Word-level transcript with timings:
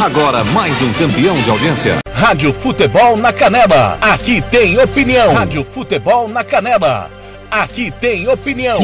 Agora 0.00 0.42
mais 0.42 0.80
um 0.80 0.90
campeão 0.94 1.36
de 1.36 1.50
audiência. 1.50 1.98
Rádio 2.10 2.54
Futebol 2.54 3.18
na 3.18 3.34
Canela. 3.34 3.98
Aqui 4.00 4.40
tem 4.40 4.78
opinião. 4.78 5.34
Rádio 5.34 5.62
Futebol 5.62 6.26
na 6.26 6.42
Canela. 6.42 7.10
Aqui 7.50 7.90
tem 8.00 8.26
opinião. 8.26 8.78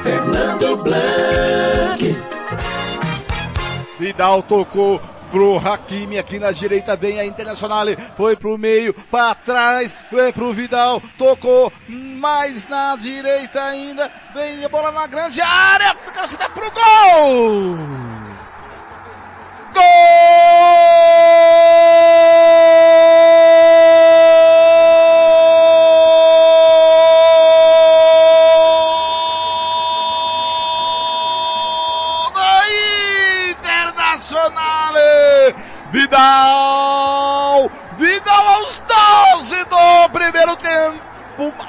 Fernando 0.00 0.76
Blanc. 0.76 2.16
Vidal 3.98 4.44
tocou 4.44 5.00
pro 5.30 5.58
Hakimi 5.58 6.18
aqui 6.18 6.38
na 6.38 6.50
direita, 6.52 6.96
vem 6.96 7.20
a 7.20 7.24
Internacional, 7.24 7.86
foi 8.16 8.36
pro 8.36 8.56
meio, 8.58 8.94
para 9.10 9.34
trás, 9.34 9.94
foi 10.10 10.32
pro 10.32 10.52
Vidal, 10.52 11.02
tocou 11.18 11.72
mais 11.88 12.66
na 12.68 12.96
direita 12.96 13.62
ainda, 13.62 14.10
vem 14.34 14.64
a 14.64 14.68
bola 14.68 14.90
na 14.90 15.06
grande 15.06 15.40
área, 15.40 15.96
dá 16.38 16.48
pro 16.48 16.70
gol! 16.70 17.76
Gol 19.74 20.46
Vidal! 36.16 37.70
Vidal 37.98 38.48
aos 38.48 38.82
12 39.44 39.64
do 39.64 40.08
primeiro 40.10 40.56
tempo! 40.56 41.04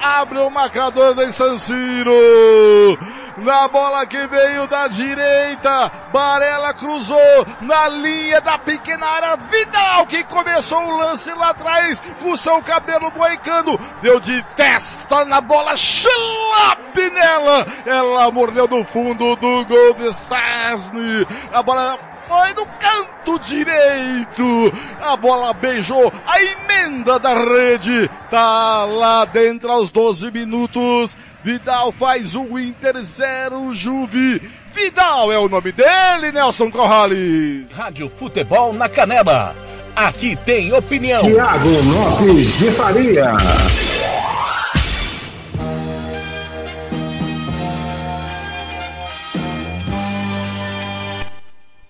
Abre 0.01 0.39
o 0.39 0.49
marcador 0.49 1.13
do 1.13 1.33
San 1.33 1.57
Siro! 1.57 2.97
Na 3.39 3.67
bola 3.67 4.05
que 4.05 4.25
veio 4.25 4.65
da 4.67 4.87
direita, 4.87 5.91
Barella 6.13 6.73
cruzou 6.73 7.45
na 7.59 7.89
linha 7.89 8.39
da 8.39 8.57
pequena 8.57 9.05
área. 9.05 9.35
Vidal 9.51 10.07
que 10.07 10.23
começou 10.23 10.81
o 10.81 10.97
lance 10.97 11.29
lá 11.33 11.49
atrás 11.49 12.01
com 12.21 12.37
seu 12.37 12.61
cabelo 12.63 13.11
boicando. 13.11 13.77
Deu 14.01 14.19
de 14.21 14.41
testa 14.55 15.25
na 15.25 15.41
bola, 15.41 15.75
chulape 15.75 17.09
nela. 17.11 17.67
Ela 17.85 18.31
mordeu 18.31 18.67
no 18.67 18.85
fundo 18.85 19.35
do 19.35 19.65
gol 19.65 19.93
de 19.93 20.13
Sasne. 20.13 21.27
A 21.53 21.61
bola 21.61 21.99
foi 22.27 22.53
no 22.53 22.65
canto 22.79 23.39
direito. 23.39 24.73
A 25.01 25.15
bola 25.15 25.53
beijou 25.53 26.11
a 26.25 26.41
emenda 26.41 27.19
da 27.19 27.33
rede. 27.33 28.09
Tá 28.29 28.85
lá 28.85 29.25
dentro 29.25 29.71
aos 29.71 29.89
12 29.89 30.31
minutos. 30.31 31.15
Vidal 31.43 31.91
faz 31.91 32.35
o 32.35 32.59
Inter 32.59 32.97
0, 32.97 33.73
Juve. 33.73 34.41
Vidal 34.73 35.31
é 35.31 35.39
o 35.39 35.47
nome 35.47 35.71
dele, 35.71 36.31
Nelson 36.33 36.69
Corrales. 36.69 37.65
Rádio 37.71 38.09
Futebol 38.09 38.73
na 38.73 38.89
Canela. 38.89 39.55
Aqui 39.95 40.35
tem 40.45 40.71
opinião. 40.73 41.21
Tiago 41.21 41.69
Lopes 41.69 42.57
de 42.57 42.71
Faria. 42.71 43.31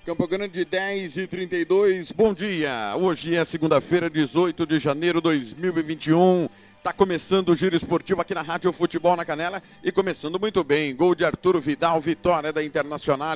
Campo 0.07 0.25
Grande 0.25 0.63
10 0.63 1.17
e 1.17 1.27
32, 1.27 2.13
bom 2.13 2.33
dia. 2.33 2.95
Hoje 2.95 3.35
é 3.35 3.43
segunda-feira, 3.43 4.09
18 4.09 4.65
de 4.65 4.79
janeiro 4.79 5.19
de 5.19 5.23
2021. 5.23 6.47
Tá 6.81 6.93
começando 6.93 7.49
o 7.49 7.55
giro 7.55 7.75
esportivo 7.75 8.21
aqui 8.21 8.33
na 8.33 8.41
Rádio 8.41 8.71
Futebol 8.71 9.17
na 9.17 9.25
Canela 9.25 9.61
e 9.83 9.91
começando 9.91 10.39
muito 10.39 10.63
bem. 10.63 10.95
Gol 10.95 11.13
de 11.13 11.25
Arturo 11.25 11.59
Vidal, 11.59 11.99
vitória 11.99 12.53
da 12.53 12.63
Internacional 12.63 13.35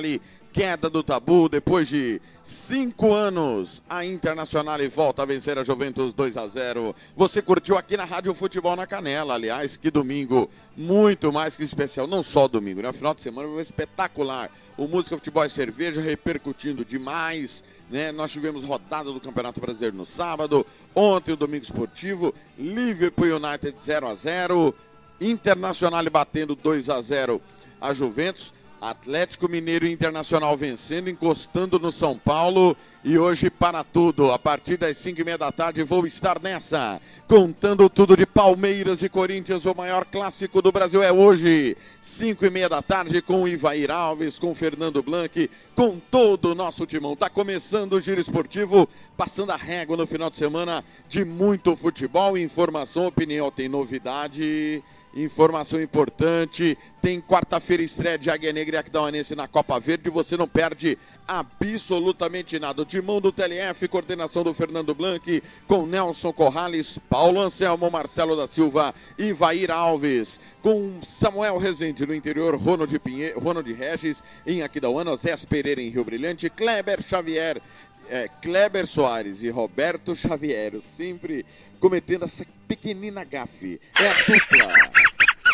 queda 0.52 0.90
do 0.90 1.02
tabu 1.02 1.48
depois 1.48 1.88
de 1.88 2.20
cinco 2.44 3.12
anos. 3.12 3.82
A 3.88 4.04
Internacional 4.04 4.78
volta 4.90 5.22
a 5.22 5.26
vencer 5.26 5.56
a 5.58 5.64
Juventus 5.64 6.12
2 6.12 6.36
a 6.36 6.46
0. 6.46 6.94
Você 7.16 7.40
curtiu 7.40 7.78
aqui 7.78 7.96
na 7.96 8.04
Rádio 8.04 8.34
Futebol 8.34 8.76
na 8.76 8.86
Canela, 8.86 9.34
aliás, 9.34 9.76
que 9.76 9.90
domingo 9.90 10.50
muito 10.76 11.32
mais 11.32 11.56
que 11.56 11.62
especial, 11.62 12.06
não 12.06 12.22
só 12.22 12.46
domingo, 12.46 12.82
né? 12.82 12.90
O 12.90 12.92
final 12.92 13.14
de 13.14 13.22
semana 13.22 13.48
foi 13.48 13.62
espetacular. 13.62 14.50
O 14.76 14.86
Música 14.86 15.16
Futebol 15.16 15.44
e 15.44 15.50
Cerveja 15.50 16.00
repercutindo 16.00 16.84
demais. 16.84 17.64
Né? 17.90 18.12
Nós 18.12 18.32
tivemos 18.32 18.64
rodada 18.64 19.12
do 19.12 19.20
Campeonato 19.20 19.60
Brasileiro 19.60 19.96
no 19.96 20.06
sábado, 20.06 20.66
ontem 20.94 21.32
o 21.32 21.36
domingo 21.36 21.64
esportivo, 21.64 22.34
Liverpool 22.58 23.36
United 23.36 23.74
0 23.78 24.08
a 24.08 24.14
0, 24.14 24.74
Internacional 25.20 26.04
batendo 26.10 26.54
2 26.54 26.88
a 26.88 27.00
0 27.00 27.40
a 27.80 27.92
Juventus, 27.92 28.54
Atlético 28.82 29.48
Mineiro 29.48 29.86
e 29.86 29.92
Internacional 29.92 30.56
vencendo, 30.56 31.08
encostando 31.08 31.78
no 31.78 31.92
São 31.92 32.18
Paulo. 32.18 32.76
E 33.04 33.16
hoje 33.16 33.48
para 33.48 33.82
tudo, 33.84 34.30
a 34.32 34.38
partir 34.38 34.76
das 34.76 34.96
5 34.96 35.20
e 35.20 35.24
meia 35.24 35.38
da 35.38 35.50
tarde 35.50 35.82
vou 35.82 36.06
estar 36.06 36.40
nessa, 36.40 37.00
contando 37.26 37.88
tudo 37.88 38.16
de 38.16 38.24
Palmeiras 38.24 39.02
e 39.02 39.08
Corinthians, 39.08 39.66
o 39.66 39.74
maior 39.74 40.04
clássico 40.04 40.62
do 40.62 40.70
Brasil 40.70 41.02
é 41.02 41.12
hoje, 41.12 41.76
5 42.00 42.44
e 42.44 42.50
meia 42.50 42.68
da 42.68 42.80
tarde 42.80 43.20
com 43.20 43.48
Ivair 43.48 43.90
Alves, 43.90 44.38
com 44.38 44.54
Fernando 44.54 45.02
Blanc, 45.02 45.50
com 45.74 45.98
todo 45.98 46.52
o 46.52 46.54
nosso 46.54 46.86
timão. 46.86 47.16
Tá 47.16 47.28
começando 47.28 47.94
o 47.94 48.00
Giro 48.00 48.20
Esportivo, 48.20 48.88
passando 49.16 49.50
a 49.50 49.56
régua 49.56 49.96
no 49.96 50.06
final 50.06 50.30
de 50.30 50.36
semana 50.36 50.84
de 51.08 51.24
muito 51.24 51.74
futebol, 51.74 52.38
informação, 52.38 53.06
opinião, 53.06 53.50
tem 53.50 53.68
novidade... 53.68 54.82
Informação 55.14 55.82
importante, 55.82 56.76
tem 57.02 57.20
quarta-feira 57.20 57.82
estreia 57.82 58.18
de 58.18 58.30
Águia 58.30 58.50
Negra 58.50 58.76
e 58.76 58.78
Aquidauanense 58.78 59.34
na 59.34 59.46
Copa 59.46 59.78
Verde, 59.78 60.08
você 60.08 60.38
não 60.38 60.48
perde 60.48 60.96
absolutamente 61.28 62.58
nada. 62.58 62.80
O 62.80 62.86
timão 62.86 63.20
do 63.20 63.30
TLF, 63.30 63.86
coordenação 63.88 64.42
do 64.42 64.54
Fernando 64.54 64.94
Blanc, 64.94 65.42
com 65.66 65.84
Nelson 65.84 66.32
Corrales, 66.32 66.98
Paulo 67.10 67.40
Anselmo, 67.40 67.90
Marcelo 67.90 68.34
da 68.34 68.46
Silva 68.46 68.94
e 69.18 69.34
Vair 69.34 69.70
Alves, 69.70 70.40
com 70.62 71.00
Samuel 71.02 71.58
Rezende 71.58 72.06
no 72.06 72.14
interior, 72.14 72.56
Ronald, 72.56 72.98
Pinhe... 72.98 73.32
Ronald 73.32 73.70
Regis 73.70 74.24
em 74.46 74.62
Aquidauana, 74.62 75.14
Zé 75.16 75.34
Pereira 75.46 75.82
em 75.82 75.90
Rio 75.90 76.04
Brilhante, 76.04 76.48
Kleber 76.48 77.02
Xavier 77.02 77.60
é, 78.08 78.28
Kleber 78.28 78.86
Soares 78.86 79.42
e 79.42 79.48
Roberto 79.48 80.14
Xavier, 80.14 80.80
sempre 80.80 81.46
cometendo 81.80 82.24
essa 82.24 82.44
pequenina 82.68 83.24
gafe. 83.24 83.80
É 83.98 84.08
a 84.08 84.14
dupla. 84.14 85.01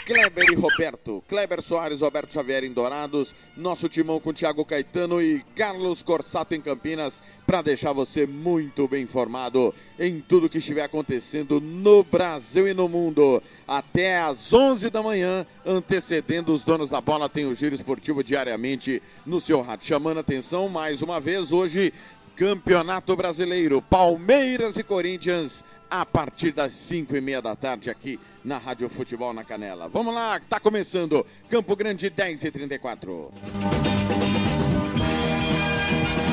Kleber 0.08 0.50
e 0.50 0.54
Roberto. 0.54 1.22
Kleber 1.28 1.60
Soares, 1.60 2.00
Roberto 2.00 2.32
Xavier 2.32 2.64
em 2.64 2.72
Dourados. 2.72 3.36
Nosso 3.54 3.90
timão 3.90 4.18
com 4.18 4.32
Thiago 4.32 4.64
Caetano 4.64 5.20
e 5.20 5.44
Carlos 5.54 6.02
Corsato 6.02 6.54
em 6.54 6.62
Campinas 6.62 7.22
para 7.46 7.60
deixar 7.60 7.92
você 7.92 8.26
muito 8.26 8.88
bem 8.88 9.02
informado 9.04 9.74
em 9.98 10.18
tudo 10.20 10.48
que 10.48 10.58
estiver 10.58 10.82
acontecendo 10.82 11.60
no 11.60 12.02
Brasil 12.04 12.66
e 12.66 12.72
no 12.72 12.88
mundo. 12.88 13.42
Até 13.66 14.18
às 14.18 14.50
11 14.50 14.88
da 14.88 15.02
manhã, 15.02 15.46
antecedendo 15.64 16.54
os 16.54 16.64
donos 16.64 16.88
da 16.88 17.02
bola, 17.02 17.28
tem 17.28 17.44
o 17.44 17.54
giro 17.54 17.74
esportivo 17.74 18.24
diariamente 18.24 19.02
no 19.26 19.38
seu 19.38 19.60
rádio. 19.60 19.88
Chamando 19.88 20.20
atenção 20.20 20.70
mais 20.70 21.02
uma 21.02 21.20
vez 21.20 21.52
hoje 21.52 21.92
Campeonato 22.38 23.16
Brasileiro, 23.16 23.82
Palmeiras 23.82 24.76
e 24.76 24.84
Corinthians, 24.84 25.64
a 25.90 26.06
partir 26.06 26.52
das 26.52 26.70
5 26.70 27.16
e 27.16 27.20
meia 27.20 27.42
da 27.42 27.56
tarde 27.56 27.90
aqui 27.90 28.20
na 28.44 28.58
Rádio 28.58 28.88
Futebol 28.88 29.32
na 29.32 29.42
Canela. 29.42 29.88
Vamos 29.88 30.14
lá, 30.14 30.38
tá 30.48 30.60
começando 30.60 31.26
Campo 31.50 31.74
Grande 31.74 32.08
10 32.08 32.44
e 32.44 32.50
34. 32.52 33.32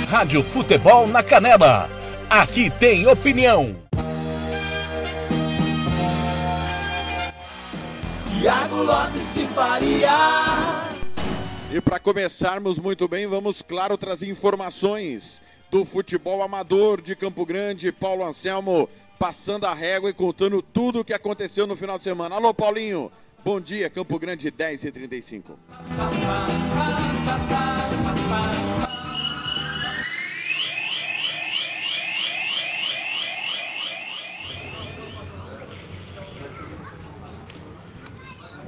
Rádio 0.08 0.44
Futebol 0.44 1.08
na 1.08 1.24
Canela. 1.24 1.90
Aqui 2.30 2.70
tem 2.70 3.08
opinião. 3.08 3.76
Tiago 8.30 8.76
Lopes 8.76 9.34
de 9.34 9.48
Faria. 9.48 10.86
E 11.72 11.82
para 11.82 12.00
começarmos 12.00 12.78
muito 12.78 13.08
bem, 13.08 13.26
vamos, 13.26 13.64
claro, 13.64 13.98
trazer 13.98 14.30
informações 14.30 15.44
do 15.76 15.84
futebol 15.84 16.42
amador 16.42 17.02
de 17.02 17.18
Campo 17.18 17.46
Grande. 17.46 17.92
Paulo 17.92 18.24
Anselmo 18.24 18.88
passando 19.20 19.66
a 19.66 19.74
régua 19.74 20.10
e 20.10 20.14
contando 20.14 20.62
tudo 20.62 21.02
o 21.02 21.04
que 21.04 21.14
aconteceu 21.14 21.68
no 21.68 21.76
final 21.76 21.98
de 21.98 22.06
semana. 22.06 22.36
Alô, 22.36 22.54
Paulinho. 22.54 23.12
Bom 23.44 23.60
dia, 23.60 23.90
Campo 23.90 24.18
Grande 24.18 24.50
10 24.50 24.86
e 24.86 24.92
35. 24.94 25.60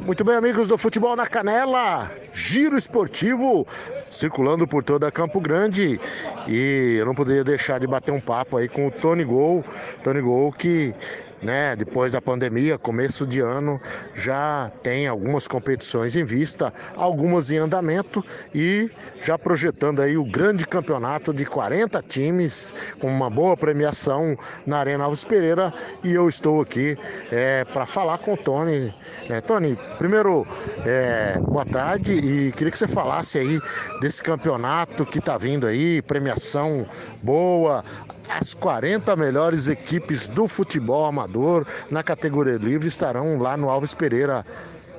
Muito 0.08 0.24
bem, 0.24 0.38
amigos 0.38 0.70
do 0.70 0.78
Futebol 0.78 1.18
na 1.18 1.28
Canela, 1.28 2.10
giro 2.32 2.78
esportivo 2.78 3.68
circulando 4.10 4.66
por 4.66 4.82
toda 4.82 5.12
Campo 5.12 5.42
Grande. 5.42 6.00
E 6.48 6.96
eu 6.98 7.06
não 7.06 7.14
poderia 7.14 7.44
deixar 7.44 7.78
de 7.78 7.86
bater 7.86 8.14
um 8.14 8.22
papo 8.22 8.56
aí 8.56 8.70
com 8.70 8.88
o 8.88 8.92
Tony 8.92 9.26
Gol, 9.26 9.66
Tony 10.06 10.22
Gol 10.22 10.54
que 10.54 10.96
né, 11.42 11.76
depois 11.76 12.14
da 12.14 12.22
pandemia, 12.22 12.78
começo 12.78 13.28
de 13.28 13.42
ano, 13.42 13.82
já 14.16 14.72
tem 14.82 15.08
algumas 15.08 15.46
competições 15.46 16.16
em 16.16 16.24
vista, 16.24 16.74
algumas 16.96 17.52
em 17.52 17.58
andamento 17.58 18.24
e 18.56 18.90
já 19.22 19.38
projetando 19.38 20.02
aí 20.02 20.18
o 20.18 20.24
grande 20.24 20.66
campeonato 20.66 21.34
de 21.34 21.46
40 21.46 22.02
times 22.04 22.74
com 23.00 23.08
uma 23.08 23.30
boa 23.30 23.56
premiação 23.56 24.38
na 24.66 24.78
Arena 24.80 25.06
Alves 25.06 25.24
Pereira 25.24 25.74
e 26.04 26.14
eu 26.14 26.28
estou 26.28 26.62
aqui 26.62 26.98
é, 27.32 27.66
para 27.66 27.86
falar 27.86 28.18
com 28.20 28.34
o 28.34 28.38
Tony. 28.38 28.94
É, 29.30 29.42
Tony, 29.42 29.78
primeiro, 29.98 30.46
é, 30.86 31.40
boa 31.40 31.66
tarde 31.66 32.14
e 32.14 32.52
queria 32.52 32.72
que 32.72 32.78
você 32.78 32.88
falasse 32.88 33.38
aí 33.38 33.60
desse 34.02 34.22
campeonato 34.22 35.06
que 35.06 35.20
está 35.20 35.38
vindo 35.38 35.68
aí, 35.68 36.02
premiação 36.02 36.86
boa, 37.22 37.84
as 38.30 38.54
40 38.54 39.16
melhores 39.16 39.68
equipes 39.68 40.28
do 40.28 40.48
futebol 40.48 41.06
amador 41.06 41.66
na 41.90 42.04
categoria 42.04 42.58
livre 42.58 42.88
estarão 42.88 43.40
lá 43.40 43.56
no 43.56 43.70
Alves 43.70 43.94
Pereira. 43.94 44.46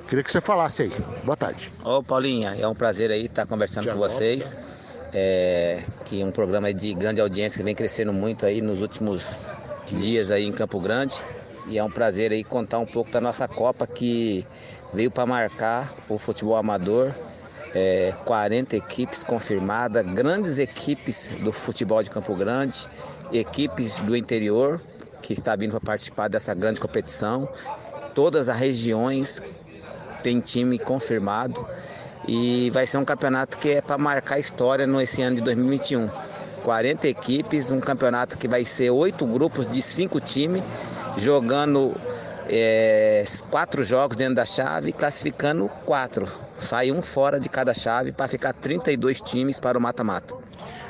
Queria 0.09 0.23
que 0.23 0.31
você 0.31 0.41
falasse 0.41 0.81
aí. 0.81 0.91
Boa 1.23 1.37
tarde. 1.37 1.71
Ô 1.83 2.01
Paulinha, 2.01 2.55
é 2.59 2.67
um 2.67 2.73
prazer 2.73 3.11
aí 3.11 3.25
estar 3.25 3.45
conversando 3.45 3.91
com 3.91 3.97
vocês. 3.99 4.55
É, 5.13 5.83
que 6.03 6.19
é 6.19 6.25
um 6.25 6.31
programa 6.31 6.73
de 6.73 6.95
grande 6.95 7.21
audiência 7.21 7.59
que 7.59 7.63
vem 7.63 7.75
crescendo 7.75 8.11
muito 8.11 8.43
aí 8.43 8.59
nos 8.59 8.81
últimos 8.81 9.39
dias 9.91 10.31
aí 10.31 10.47
em 10.47 10.51
Campo 10.51 10.79
Grande. 10.79 11.15
E 11.67 11.77
é 11.77 11.83
um 11.83 11.91
prazer 11.91 12.31
aí 12.31 12.43
contar 12.43 12.79
um 12.79 12.87
pouco 12.87 13.11
da 13.11 13.21
nossa 13.21 13.47
Copa 13.47 13.85
que 13.85 14.47
veio 14.91 15.11
para 15.11 15.27
marcar 15.27 15.93
o 16.09 16.17
futebol 16.17 16.55
amador. 16.55 17.13
É, 17.75 18.11
40 18.25 18.77
equipes 18.77 19.23
confirmadas, 19.23 20.03
grandes 20.03 20.57
equipes 20.57 21.29
do 21.43 21.51
futebol 21.53 22.01
de 22.01 22.09
Campo 22.09 22.35
Grande, 22.35 22.89
equipes 23.31 23.99
do 23.99 24.17
interior 24.17 24.81
que 25.21 25.33
está 25.33 25.55
vindo 25.55 25.69
para 25.69 25.81
participar 25.81 26.29
dessa 26.29 26.51
grande 26.55 26.81
competição. 26.81 27.47
Todas 28.15 28.49
as 28.49 28.57
regiões 28.57 29.39
têm 30.23 30.39
time 30.39 30.77
confirmado 30.77 31.67
e 32.27 32.69
vai 32.71 32.85
ser 32.85 32.97
um 32.97 33.05
campeonato 33.05 33.57
que 33.57 33.69
é 33.69 33.81
para 33.81 33.97
marcar 33.97 34.39
história 34.39 34.85
nesse 34.85 35.21
ano 35.21 35.37
de 35.37 35.41
2021. 35.41 36.09
40 36.63 37.07
equipes, 37.07 37.71
um 37.71 37.79
campeonato 37.79 38.37
que 38.37 38.47
vai 38.47 38.65
ser 38.65 38.91
oito 38.91 39.25
grupos 39.25 39.67
de 39.67 39.81
cinco 39.81 40.19
times 40.19 40.61
jogando 41.17 41.95
é, 42.49 43.23
quatro 43.49 43.83
jogos 43.83 44.17
dentro 44.17 44.35
da 44.35 44.45
chave, 44.45 44.91
classificando 44.91 45.69
quatro. 45.85 46.27
Sai 46.59 46.91
um 46.91 47.01
fora 47.01 47.39
de 47.39 47.47
cada 47.47 47.73
chave 47.73 48.11
para 48.11 48.27
ficar 48.27 48.53
32 48.53 49.21
times 49.21 49.59
para 49.59 49.77
o 49.77 49.81
mata-mata. 49.81 50.35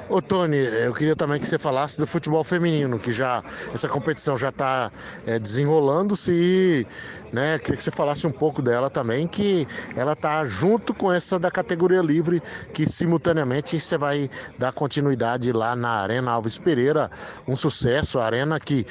Ô 0.10 0.24
Tony, 0.24 0.58
eu 0.58 0.92
queria 0.92 1.16
também 1.16 1.40
que 1.40 1.48
você 1.48 1.60
falasse 1.60 2.00
do 2.00 2.08
futebol 2.08 2.44
feminino, 2.44 2.98
que 2.98 3.14
já 3.14 3.44
essa 3.72 3.88
competição 3.88 4.36
já 4.36 4.50
está 4.50 4.92
é, 5.24 5.38
desenrolando-se 5.38 6.32
e 6.32 6.88
né, 7.32 7.60
queria 7.60 7.78
que 7.78 7.84
você 7.84 7.92
falasse 7.92 8.26
um 8.26 8.32
pouco 8.32 8.60
dela 8.60 8.90
também, 8.90 9.28
que 9.28 9.68
ela 9.96 10.14
está 10.14 10.44
junto 10.46 10.96
com 10.96 11.14
essa 11.14 11.38
da 11.38 11.52
categoria 11.52 12.02
livre, 12.02 12.42
que 12.74 12.92
simultaneamente 12.92 13.80
você 13.80 14.00
vai 14.00 14.32
dar 14.58 14.72
continuidade 14.72 15.52
lá 15.52 15.76
na 15.76 15.92
Arena 15.92 16.32
Alves 16.32 16.58
Pereira, 16.58 17.12
um 17.48 17.56
sucesso, 17.56 18.18
a 18.18 18.26
arena 18.26 18.60
que 18.60 18.88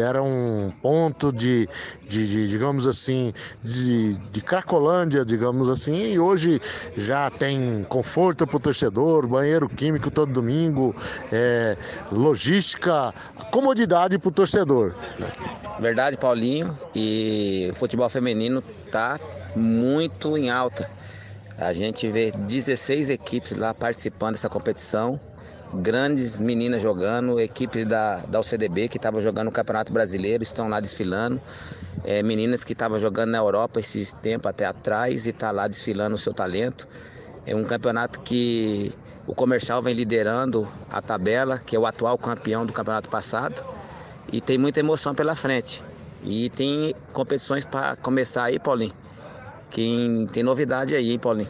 era 0.00 0.22
um 0.22 0.72
ponto 0.80 1.32
de, 1.32 1.68
de, 2.08 2.28
de 2.28 2.46
digamos 2.46 2.86
assim, 2.86 3.32
de, 3.60 4.14
de 4.30 4.40
Cracolândia, 4.40 5.24
digamos 5.24 5.68
assim, 5.68 6.12
e 6.12 6.18
hoje 6.20 6.60
já 6.96 7.28
tem 7.28 7.84
conforto 7.88 8.46
para 8.46 8.56
o 8.56 8.60
torcedor, 8.60 9.26
banheiro 9.26 9.68
químico 9.68 10.12
todo 10.12 10.32
domingo 10.32 10.59
domingo, 10.60 10.94
é, 11.32 11.76
logística, 12.12 13.14
comodidade 13.50 14.18
para 14.18 14.28
o 14.28 14.32
torcedor. 14.32 14.94
Verdade, 15.80 16.16
Paulinho. 16.16 16.76
E 16.94 17.68
o 17.72 17.74
futebol 17.74 18.08
feminino 18.08 18.62
está 18.84 19.18
muito 19.56 20.36
em 20.36 20.50
alta. 20.50 20.90
A 21.56 21.72
gente 21.72 22.08
vê 22.08 22.30
16 22.30 23.10
equipes 23.10 23.52
lá 23.52 23.72
participando 23.72 24.32
dessa 24.32 24.48
competição. 24.48 25.18
Grandes 25.72 26.36
meninas 26.38 26.82
jogando, 26.82 27.38
equipes 27.38 27.86
da, 27.86 28.16
da 28.16 28.40
UCDB 28.40 28.88
que 28.88 28.96
estavam 28.96 29.22
jogando 29.22 29.46
no 29.46 29.52
Campeonato 29.52 29.92
Brasileiro 29.92 30.42
estão 30.42 30.68
lá 30.68 30.80
desfilando. 30.80 31.40
É, 32.02 32.22
meninas 32.22 32.64
que 32.64 32.72
estavam 32.72 32.98
jogando 32.98 33.30
na 33.30 33.38
Europa 33.38 33.78
esses 33.78 34.10
tempos 34.10 34.50
até 34.50 34.64
atrás 34.64 35.26
e 35.26 35.30
está 35.30 35.50
lá 35.52 35.68
desfilando 35.68 36.14
o 36.14 36.18
seu 36.18 36.34
talento. 36.34 36.88
É 37.46 37.54
um 37.54 37.64
campeonato 37.64 38.20
que 38.20 38.92
o 39.26 39.34
comercial 39.34 39.82
vem 39.82 39.94
liderando 39.94 40.68
a 40.90 41.00
tabela, 41.00 41.58
que 41.58 41.76
é 41.76 41.78
o 41.78 41.86
atual 41.86 42.16
campeão 42.18 42.64
do 42.64 42.72
campeonato 42.72 43.08
passado, 43.08 43.64
e 44.32 44.40
tem 44.40 44.58
muita 44.58 44.80
emoção 44.80 45.14
pela 45.14 45.34
frente. 45.34 45.82
E 46.22 46.50
tem 46.50 46.94
competições 47.12 47.64
para 47.64 47.96
começar 47.96 48.44
aí, 48.44 48.58
Paulinho. 48.58 48.92
Quem 49.70 50.26
tem 50.26 50.42
novidade 50.42 50.94
aí, 50.94 51.10
hein, 51.10 51.18
Paulinho? 51.18 51.48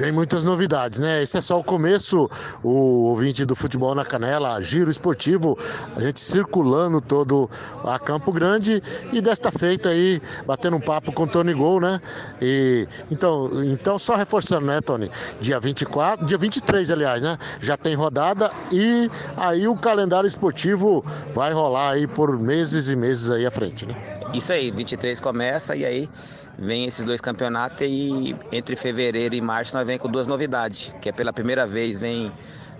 Tem 0.00 0.10
muitas 0.10 0.44
novidades, 0.44 0.98
né? 0.98 1.22
Esse 1.22 1.36
é 1.36 1.42
só 1.42 1.60
o 1.60 1.62
começo, 1.62 2.26
o 2.62 3.08
ouvinte 3.10 3.44
do 3.44 3.54
Futebol 3.54 3.94
na 3.94 4.02
Canela, 4.02 4.58
Giro 4.62 4.90
Esportivo, 4.90 5.58
a 5.94 6.00
gente 6.00 6.18
circulando 6.18 7.02
todo 7.02 7.50
a 7.84 7.98
Campo 7.98 8.32
Grande 8.32 8.82
e 9.12 9.20
desta 9.20 9.52
feita 9.52 9.90
aí, 9.90 10.22
batendo 10.46 10.78
um 10.78 10.80
papo 10.80 11.12
com 11.12 11.24
o 11.24 11.28
Tony 11.28 11.52
Gol, 11.52 11.82
né? 11.82 12.00
E, 12.40 12.88
então, 13.10 13.50
então, 13.62 13.98
só 13.98 14.16
reforçando, 14.16 14.64
né, 14.64 14.80
Tony? 14.80 15.10
Dia 15.38 15.60
24, 15.60 16.24
dia 16.24 16.38
23, 16.38 16.90
aliás, 16.90 17.22
né? 17.22 17.36
Já 17.60 17.76
tem 17.76 17.94
rodada 17.94 18.50
e 18.72 19.10
aí 19.36 19.68
o 19.68 19.76
calendário 19.76 20.26
esportivo 20.26 21.04
vai 21.34 21.52
rolar 21.52 21.90
aí 21.90 22.06
por 22.06 22.40
meses 22.40 22.88
e 22.88 22.96
meses 22.96 23.30
aí 23.30 23.44
à 23.44 23.50
frente, 23.50 23.84
né? 23.84 24.09
Isso 24.32 24.52
aí, 24.52 24.70
23 24.70 25.18
começa 25.18 25.74
e 25.74 25.84
aí 25.84 26.08
vem 26.56 26.84
esses 26.84 27.04
dois 27.04 27.20
campeonatos 27.20 27.84
e 27.84 28.36
entre 28.52 28.76
fevereiro 28.76 29.34
e 29.34 29.40
março 29.40 29.74
nós 29.74 29.84
vem 29.84 29.98
com 29.98 30.08
duas 30.08 30.28
novidades, 30.28 30.94
que 31.00 31.08
é 31.08 31.12
pela 31.12 31.32
primeira 31.32 31.66
vez 31.66 31.98
vem 31.98 32.32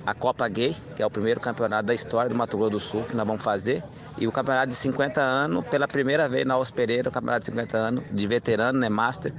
a 0.06 0.14
Copa 0.14 0.46
Gay, 0.46 0.76
que 0.94 1.02
é 1.02 1.06
o 1.06 1.10
primeiro 1.10 1.40
campeonato 1.40 1.86
da 1.86 1.94
história 1.94 2.28
do 2.28 2.36
Mato 2.36 2.56
Grosso 2.56 2.70
do 2.70 2.80
Sul 2.80 3.02
que 3.02 3.16
nós 3.16 3.26
vamos 3.26 3.42
fazer, 3.42 3.82
e 4.16 4.28
o 4.28 4.32
campeonato 4.32 4.68
de 4.68 4.76
50 4.76 5.20
anos, 5.20 5.66
pela 5.66 5.88
primeira 5.88 6.28
vez 6.28 6.46
na 6.46 6.56
Os 6.56 6.70
Pereira, 6.70 7.08
o 7.08 7.12
campeonato 7.12 7.40
de 7.40 7.46
50 7.46 7.76
anos 7.76 8.04
de 8.12 8.26
veterano, 8.28 8.78
né, 8.78 8.88
master. 8.88 9.32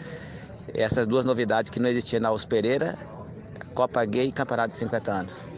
Essas 0.73 1.07
duas 1.07 1.23
novidades 1.23 1.69
que 1.69 1.79
não 1.79 1.89
existiam 1.89 2.19
na 2.19 2.31
Os 2.31 2.43
Pereira, 2.43 2.97
Copa 3.73 4.03
Gay 4.03 4.27
e 4.27 4.31
campeonato 4.33 4.69
de 4.71 4.75
50 4.75 5.11
anos. 5.11 5.50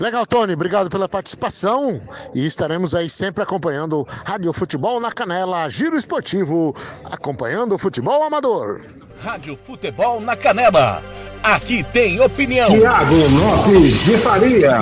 Legal, 0.00 0.26
Tony, 0.26 0.54
obrigado 0.54 0.88
pela 0.88 1.06
participação 1.06 2.00
e 2.34 2.46
estaremos 2.46 2.94
aí 2.94 3.10
sempre 3.10 3.42
acompanhando 3.42 4.02
Rádio 4.24 4.50
Futebol 4.50 4.98
na 4.98 5.12
Canela, 5.12 5.68
Giro 5.68 5.94
Esportivo, 5.94 6.74
acompanhando 7.04 7.74
o 7.74 7.78
futebol 7.78 8.22
amador. 8.22 8.80
Rádio 9.18 9.58
Futebol 9.58 10.18
na 10.18 10.34
Canela. 10.34 11.02
Aqui 11.42 11.84
tem 11.84 12.18
opinião. 12.18 12.70
Tiago 12.70 13.14
Lopes 13.14 14.02
de 14.02 14.16
Faria. 14.16 14.78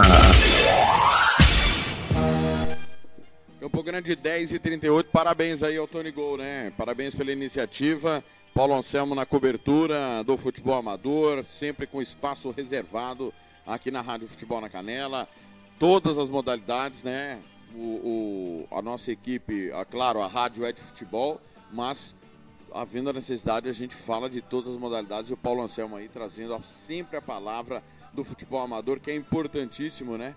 Campo 3.59 3.83
Grande 3.83 4.15
10 4.15 4.53
e 4.53 4.59
38. 4.61 5.11
Parabéns 5.11 5.65
aí 5.65 5.77
ao 5.77 5.89
Tony 5.89 6.13
Gol, 6.13 6.37
né? 6.37 6.73
Parabéns 6.79 7.17
pela 7.17 7.33
iniciativa. 7.33 8.23
Paulo 8.55 8.75
Anselmo 8.77 9.17
na 9.17 9.27
cobertura 9.27 10.23
do 10.25 10.37
futebol 10.37 10.77
amador, 10.77 11.45
sempre 11.45 11.89
com 11.89 12.01
espaço 12.01 12.55
reservado 12.57 13.35
aqui 13.69 13.91
na 13.91 14.01
Rádio 14.01 14.27
Futebol 14.27 14.61
na 14.61 14.69
Canela. 14.69 15.29
Todas 15.79 16.19
as 16.19 16.29
modalidades, 16.29 17.05
né? 17.05 17.39
O, 17.75 18.67
o, 18.71 18.77
a 18.77 18.81
nossa 18.81 19.13
equipe, 19.13 19.71
a, 19.73 19.85
claro, 19.85 20.21
a 20.23 20.27
rádio 20.27 20.65
é 20.65 20.73
de 20.73 20.81
futebol, 20.81 21.39
mas 21.71 22.17
havendo 22.73 23.11
a 23.11 23.13
necessidade, 23.13 23.69
a 23.69 23.73
gente 23.73 23.95
fala 23.95 24.29
de 24.29 24.41
todas 24.41 24.73
as 24.73 24.77
modalidades. 24.79 25.31
E 25.31 25.35
o 25.35 25.37
Paulo 25.37 25.63
Anselmo 25.63 25.97
aí 25.97 26.09
trazendo 26.09 26.59
sempre 26.65 27.19
a 27.19 27.23
palavra 27.23 27.83
do 28.13 28.25
futebol 28.25 28.61
amador, 28.61 28.99
que 28.99 29.11
é 29.11 29.15
importantíssimo, 29.15 30.17
né? 30.17 30.35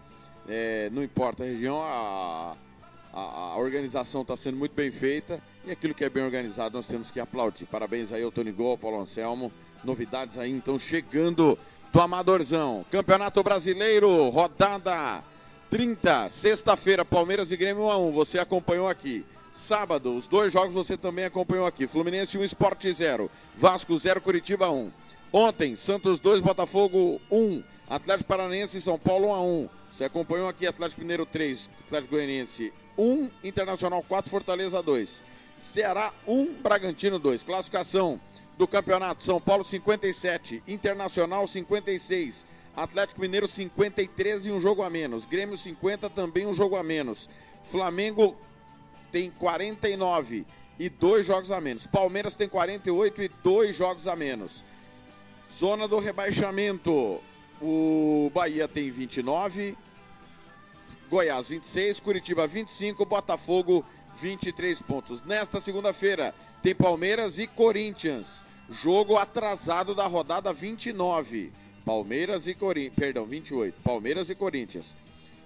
É, 0.47 0.89
não 0.91 1.01
importa 1.01 1.43
a 1.43 1.45
região, 1.45 1.81
a, 1.81 2.55
a, 3.13 3.19
a 3.21 3.57
organização 3.57 4.23
está 4.23 4.35
sendo 4.35 4.57
muito 4.57 4.73
bem 4.73 4.91
feita 4.91 5.41
e 5.65 5.71
aquilo 5.71 5.93
que 5.93 6.03
é 6.03 6.09
bem 6.09 6.23
organizado 6.23 6.75
nós 6.75 6.87
temos 6.87 7.11
que 7.11 7.19
aplaudir. 7.19 7.65
Parabéns 7.65 8.11
aí 8.11 8.23
ao 8.23 8.31
Tony 8.31 8.51
Gol, 8.51 8.71
ao 8.71 8.77
Paulo 8.77 8.99
Anselmo. 8.99 9.51
Novidades 9.83 10.37
aí 10.37 10.51
então 10.51 10.77
chegando 10.77 11.57
do 11.91 11.99
Amadorzão. 11.99 12.85
Campeonato 12.89 13.43
Brasileiro, 13.43 14.29
rodada 14.29 15.21
30, 15.69 16.29
sexta-feira, 16.29 17.03
Palmeiras 17.03 17.51
e 17.51 17.57
Grêmio 17.57 17.83
1 17.83 17.91
a 17.91 17.97
1. 17.97 18.11
Você 18.11 18.39
acompanhou 18.39 18.87
aqui. 18.87 19.25
Sábado, 19.51 20.15
os 20.15 20.27
dois 20.27 20.53
jogos 20.53 20.73
você 20.73 20.95
também 20.95 21.25
acompanhou 21.25 21.65
aqui. 21.65 21.87
Fluminense 21.87 22.37
1, 22.37 22.43
Sport 22.45 22.85
0. 22.93 23.29
Vasco 23.57 23.97
0, 23.97 24.21
Curitiba 24.21 24.69
1. 24.69 24.91
Ontem, 25.33 25.75
Santos 25.75 26.19
2, 26.19 26.41
Botafogo 26.41 27.19
1. 27.29 27.61
Atlético 27.89 28.29
Paranaense 28.29 28.77
e 28.77 28.81
São 28.81 28.97
Paulo 28.97 29.27
1 29.27 29.33
a 29.33 29.41
1. 29.41 29.69
Você 29.91 30.05
acompanhou 30.05 30.47
aqui 30.47 30.65
Atlético 30.65 31.01
Mineiro 31.01 31.25
3, 31.25 31.69
Atlético 31.85 32.15
Goianiense 32.15 32.71
1, 32.97 33.29
Internacional 33.43 34.01
4, 34.01 34.31
Fortaleza 34.31 34.81
2. 34.81 35.21
Ceará 35.57 36.13
1, 36.25 36.53
Bragantino 36.61 37.19
2. 37.19 37.43
Classificação 37.43 38.19
do 38.61 38.67
campeonato: 38.67 39.23
São 39.23 39.41
Paulo 39.41 39.65
57, 39.65 40.61
Internacional 40.67 41.47
56, 41.47 42.45
Atlético 42.75 43.19
Mineiro 43.19 43.47
53 43.47 44.45
e 44.45 44.51
um 44.51 44.59
jogo 44.59 44.83
a 44.83 44.89
menos, 44.89 45.25
Grêmio 45.25 45.57
50 45.57 46.07
também 46.11 46.45
um 46.45 46.53
jogo 46.53 46.75
a 46.75 46.83
menos, 46.83 47.27
Flamengo 47.63 48.37
tem 49.11 49.31
49 49.31 50.45
e 50.79 50.89
dois 50.89 51.25
jogos 51.25 51.51
a 51.51 51.59
menos. 51.59 51.87
Palmeiras 51.87 52.35
tem 52.35 52.47
48 52.47 53.23
e 53.23 53.31
dois 53.43 53.75
jogos 53.75 54.07
a 54.07 54.15
menos. 54.15 54.63
Zona 55.51 55.87
do 55.87 55.99
rebaixamento. 55.99 57.19
O 57.61 58.31
Bahia 58.33 58.67
tem 58.67 58.89
29, 58.89 59.77
Goiás 61.09 61.47
26, 61.47 61.99
Curitiba 61.99 62.47
25, 62.47 63.05
Botafogo 63.05 63.85
23 64.19 64.81
pontos. 64.81 65.23
Nesta 65.23 65.59
segunda-feira 65.59 66.33
tem 66.63 66.73
Palmeiras 66.73 67.37
e 67.37 67.45
Corinthians. 67.45 68.43
Jogo 68.71 69.17
atrasado 69.17 69.93
da 69.93 70.07
rodada 70.07 70.53
29. 70.53 71.51
Palmeiras 71.83 72.47
e 72.47 72.53
Corinthians, 72.53 72.95
perdão, 72.95 73.25
28. 73.25 73.75
Palmeiras 73.83 74.29
e 74.29 74.35
Corinthians. 74.35 74.95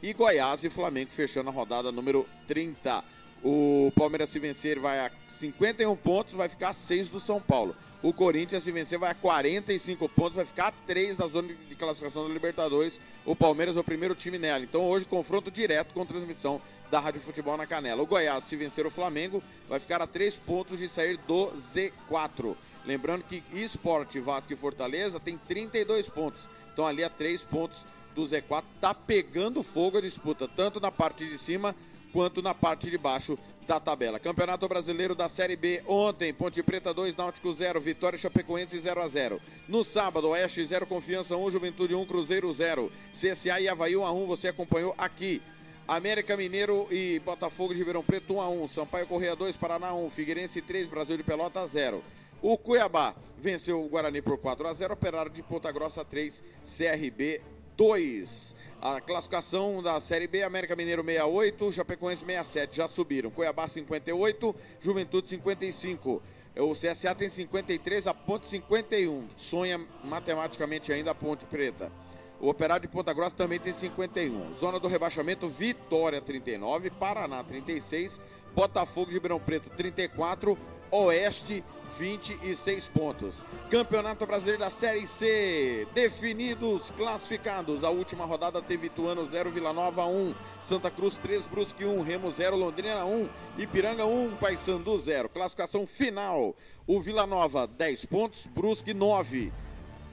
E 0.04 0.14
Goiás 0.14 0.64
e 0.64 0.70
Flamengo 0.70 1.10
fechando 1.10 1.50
a 1.50 1.54
rodada 1.54 1.92
número 1.92 2.28
30. 2.48 3.04
O 3.44 3.92
Palmeiras 3.96 4.30
se 4.30 4.38
vencer 4.38 4.80
vai 4.80 5.00
a 5.00 5.12
51 5.28 5.96
pontos, 5.96 6.34
vai 6.34 6.48
ficar 6.48 6.70
a 6.70 6.74
6 6.74 7.10
do 7.10 7.20
São 7.20 7.42
Paulo. 7.42 7.76
O 8.04 8.14
Corinthians 8.14 8.64
se 8.64 8.72
vencer 8.72 9.00
vai 9.00 9.10
a 9.10 9.16
45 9.16 10.08
pontos, 10.10 10.36
vai 10.36 10.46
ficar 10.46 10.68
a 10.68 10.72
3 10.72 11.18
da 11.18 11.28
zona 11.28 11.48
de 11.48 11.76
classificação 11.76 12.28
da 12.28 12.34
Libertadores. 12.34 13.02
O 13.26 13.36
Palmeiras 13.36 13.76
é 13.76 13.80
o 13.80 13.84
primeiro 13.84 14.14
time 14.14 14.38
nela. 14.38 14.64
Então 14.64 14.88
hoje 14.88 15.06
confronto 15.06 15.50
direto 15.50 15.96
com 15.96 16.06
transmissão 16.06 16.62
da 16.92 17.00
Rádio 17.00 17.22
Futebol 17.22 17.58
na 17.58 17.66
Canela. 17.66 18.04
O 18.04 18.06
Goiás 18.06 18.44
se 18.44 18.56
vencer 18.56 18.86
o 18.86 18.92
Flamengo 18.92 19.42
vai 19.68 19.80
ficar 19.80 20.00
a 20.00 20.06
3 20.06 20.38
pontos 20.38 20.78
de 20.78 20.88
sair 20.88 21.18
do 21.18 21.48
Z4. 21.54 22.56
Lembrando 22.86 23.24
que 23.24 23.44
Esporte, 23.52 24.20
Vasco 24.20 24.54
e 24.54 24.56
Fortaleza 24.56 25.20
tem 25.20 25.38
32 25.38 26.10
pontos. 26.10 26.48
Então 26.72 26.86
ali 26.86 27.04
a 27.04 27.10
3 27.10 27.44
pontos 27.44 27.86
do 28.14 28.24
Z4 28.24 28.64
tá 28.80 28.94
pegando 28.94 29.64
fogo 29.64 29.98
a 29.98 30.02
disputa, 30.02 30.48
tanto 30.48 30.80
na 30.80 30.92
parte 30.92 31.28
de 31.28 31.38
cima 31.38 31.76
quanto 32.14 32.42
na 32.42 32.54
parte 32.54 32.90
de 32.90 32.98
baixo 32.98 33.38
da 33.68 33.80
tabela. 33.80 34.20
Campeonato 34.20 34.68
Brasileiro 34.68 35.16
da 35.16 35.28
Série 35.28 35.56
B 35.56 35.84
ontem, 35.86 36.34
Ponte 36.34 36.62
Preta 36.64 36.94
2, 36.94 37.16
Náutico 37.16 37.54
0, 37.54 37.82
Vitória 37.82 38.18
Chapecoense 38.18 38.80
0 38.80 39.02
a 39.02 39.08
0. 39.08 39.42
No 39.68 39.84
sábado, 39.84 40.30
Oeste 40.30 40.64
0, 40.64 40.86
Confiança 40.86 41.36
1, 41.36 41.52
Juventude 41.52 41.96
1, 41.96 42.06
Cruzeiro 42.06 42.54
0. 42.54 42.92
CSA 43.12 43.60
e 43.60 43.68
Havaí 43.68 43.98
1 43.98 44.06
a 44.06 44.12
1, 44.12 44.26
você 44.28 44.48
acompanhou 44.48 44.94
aqui. 44.98 45.42
América 45.88 46.36
Mineiro 46.36 46.88
e 46.90 47.20
Botafogo 47.20 47.74
de 47.74 47.80
Ribeirão 47.80 48.04
Preto 48.04 48.36
1 48.36 48.42
a 48.42 48.50
1, 48.50 48.68
Sampaio 48.68 49.08
Correia 49.08 49.36
2, 49.36 49.58
Paraná 49.58 49.94
1, 49.94 50.10
Figueirense 50.10 50.62
3, 50.62 50.88
Brasil 50.88 51.18
de 51.18 51.24
Pelota 51.24 51.66
0. 51.68 52.04
O 52.42 52.58
Cuiabá 52.58 53.16
venceu 53.38 53.84
o 53.84 53.90
Guarani 53.90 54.22
por 54.22 54.38
4 54.38 54.68
a 54.68 54.74
0, 54.74 54.94
Operário 54.94 55.32
de 55.32 55.42
Ponta 55.42 55.72
Grossa 55.72 56.04
3, 56.04 56.44
CRB 56.64 57.42
2. 57.78 58.56
A 58.82 59.02
classificação 59.02 59.82
da 59.82 60.00
Série 60.00 60.28
B, 60.28 60.44
América 60.44 60.76
Mineiro 60.76 61.04
68, 61.04 61.72
Chapecoense 61.72 62.26
67, 62.26 62.78
já 62.78 62.88
subiram. 62.88 63.32
Cuiabá 63.32 63.68
58, 63.68 64.56
Juventude 64.80 65.30
55. 65.30 66.22
O 66.58 66.74
CSA 66.74 67.16
tem 67.16 67.28
53, 67.28 68.08
a 68.08 68.14
Ponte 68.14 68.46
51. 68.46 69.28
Sonha 69.36 69.84
matematicamente 70.04 70.94
ainda 70.94 71.12
a 71.12 71.16
Ponte 71.16 71.46
Preta. 71.46 71.92
O 72.40 72.50
Operário 72.50 72.88
de 72.88 72.94
Ponta 72.94 73.14
Grossa 73.14 73.36
também 73.36 73.60
tem 73.60 73.74
51. 73.74 74.54
Zona 74.56 74.80
do 74.80 74.88
rebaixamento, 74.88 75.48
Vitória 75.48 76.22
39, 76.22 76.92
Paraná 76.92 77.44
36, 77.44 78.20
Botafogo 78.54 79.08
de 79.08 79.14
Ribeirão 79.14 79.40
Preto 79.40 79.70
34, 79.72 80.58
Oeste 80.96 81.62
26 81.98 82.88
pontos. 82.88 83.44
Campeonato 83.70 84.26
Brasileiro 84.26 84.60
da 84.60 84.72
Série 84.72 85.06
C. 85.06 85.86
Definidos, 85.94 86.90
classificados. 86.92 87.84
A 87.84 87.90
última 87.90 88.24
rodada 88.26 88.62
teve 88.62 88.88
Ituano 88.88 89.26
0, 89.26 89.52
Vila 89.52 89.74
Nova 89.74 90.06
1, 90.06 90.34
Santa 90.62 90.90
Cruz 90.90 91.18
3, 91.18 91.48
Brusque 91.48 91.84
1, 91.84 92.02
Remo 92.02 92.32
0, 92.32 92.56
Londrina 92.56 93.04
1, 93.04 93.30
Ipiranga 93.58 94.06
1, 94.06 94.38
Paysandu 94.38 94.98
0. 94.98 95.28
Classificação 95.28 95.86
final. 95.86 96.56
O 96.88 97.02
Vila 97.02 97.28
Nova 97.28 97.68
10 97.68 98.06
pontos, 98.06 98.46
Brusque 98.46 98.94
9. 98.94 99.52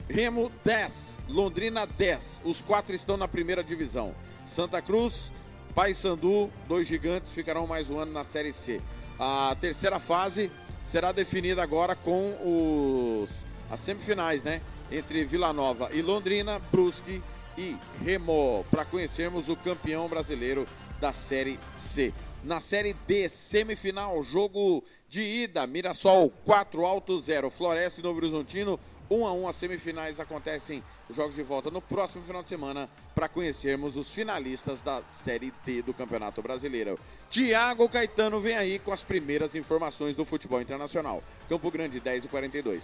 Remo 0.09 0.51
10, 0.65 1.19
Londrina 1.29 1.85
10. 1.85 2.41
Os 2.43 2.61
quatro 2.61 2.93
estão 2.93 3.15
na 3.15 3.27
primeira 3.27 3.63
divisão. 3.63 4.13
Santa 4.45 4.81
Cruz, 4.81 5.31
Paysandu, 5.73 6.51
dois 6.67 6.87
gigantes 6.87 7.31
ficarão 7.31 7.65
mais 7.65 7.89
um 7.89 7.99
ano 7.99 8.11
na 8.11 8.25
Série 8.25 8.51
C. 8.51 8.81
A 9.19 9.55
terceira 9.59 9.99
fase 9.99 10.51
será 10.83 11.11
definida 11.11 11.63
agora 11.63 11.95
com 11.95 13.21
os 13.23 13.43
as 13.69 13.79
semifinais, 13.79 14.43
né? 14.43 14.61
Entre 14.91 15.25
Vila 15.25 15.51
Nova 15.51 15.89
e 15.91 16.01
Londrina, 16.01 16.59
Brusque 16.59 17.23
e 17.57 17.75
Remo, 18.03 18.63
para 18.69 18.85
conhecermos 18.85 19.49
o 19.49 19.55
campeão 19.55 20.07
brasileiro 20.07 20.67
da 20.99 21.11
Série 21.11 21.59
C. 21.75 22.13
Na 22.43 22.59
Série 22.59 22.93
D, 23.07 23.27
semifinal, 23.29 24.21
jogo 24.23 24.83
de 25.07 25.21
ida, 25.21 25.65
Mirassol 25.65 26.29
4 26.45 26.85
alto 26.85 27.19
0, 27.19 27.49
Floresta 27.49 27.99
e 27.99 28.03
Novo 28.03 28.17
Horizontino 28.17 28.79
1 29.09 29.25
a 29.25 29.33
1 29.33 29.47
as 29.47 29.55
semifinais 29.55 30.19
acontecem 30.19 30.83
os 31.09 31.15
jogos 31.15 31.35
de 31.35 31.43
volta 31.43 31.69
no 31.69 31.81
próximo 31.81 32.23
final 32.23 32.41
de 32.41 32.49
semana 32.49 32.89
para 33.13 33.27
conhecermos 33.27 33.97
os 33.97 34.11
finalistas 34.13 34.81
da 34.81 35.01
Série 35.11 35.53
D 35.65 35.81
do 35.81 35.93
Campeonato 35.93 36.41
Brasileiro. 36.41 36.99
Tiago 37.29 37.87
Caetano 37.89 38.39
vem 38.39 38.55
aí 38.55 38.79
com 38.79 38.91
as 38.91 39.03
primeiras 39.03 39.55
informações 39.55 40.15
do 40.15 40.25
futebol 40.25 40.61
internacional. 40.61 41.23
Campo 41.47 41.69
Grande 41.69 41.99
10 41.99 42.25
e 42.25 42.27
42. 42.27 42.83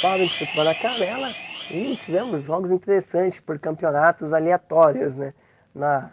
Fala 0.00 0.24
de 0.26 0.38
futebol 0.38 0.64
na 0.64 0.74
canela 0.74 1.34
e 1.70 1.96
tivemos 1.98 2.44
jogos 2.44 2.70
interessantes 2.70 3.38
por 3.40 3.58
campeonatos 3.58 4.32
aleatórios, 4.32 5.14
né? 5.14 5.34
Na 5.74 6.10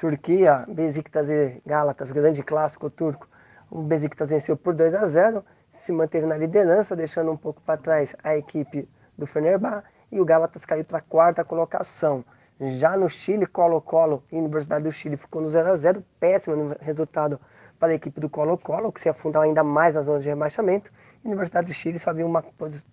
Turquia, 0.00 0.64
Besiktas 0.66 1.28
e 1.28 1.60
Galatas, 1.66 2.10
grande 2.10 2.42
clássico 2.42 2.88
turco. 2.88 3.28
O 3.70 3.82
Besiktas 3.82 4.30
venceu 4.30 4.56
por 4.56 4.72
2 4.72 4.94
a 4.94 5.06
0, 5.06 5.44
se 5.80 5.92
manteve 5.92 6.24
na 6.24 6.38
liderança, 6.38 6.96
deixando 6.96 7.30
um 7.30 7.36
pouco 7.36 7.60
para 7.60 7.76
trás 7.76 8.16
a 8.24 8.34
equipe 8.34 8.88
do 9.18 9.26
Fenerbahçe 9.26 9.86
e 10.10 10.18
o 10.18 10.24
Galatas 10.24 10.64
caiu 10.64 10.86
para 10.86 10.98
a 10.98 11.02
quarta 11.02 11.44
colocação. 11.44 12.24
Já 12.58 12.96
no 12.96 13.10
Chile, 13.10 13.46
Colo-Colo 13.46 14.24
e 14.32 14.38
Universidade 14.38 14.84
do 14.84 14.92
Chile 14.92 15.18
ficou 15.18 15.42
no 15.42 15.48
0 15.48 15.70
a 15.70 15.76
0, 15.76 16.02
péssimo 16.18 16.74
resultado 16.80 17.38
para 17.78 17.92
a 17.92 17.94
equipe 17.94 18.18
do 18.20 18.30
Colo-Colo, 18.30 18.90
que 18.92 19.02
se 19.02 19.08
afundou 19.10 19.42
ainda 19.42 19.62
mais 19.62 19.94
na 19.94 20.00
zona 20.00 20.20
de 20.20 20.28
rebaixamento. 20.30 20.90
Universidade 21.22 21.66
do 21.66 21.74
Chile 21.74 21.98
só 21.98 22.14
viu 22.14 22.26
uma, 22.26 22.42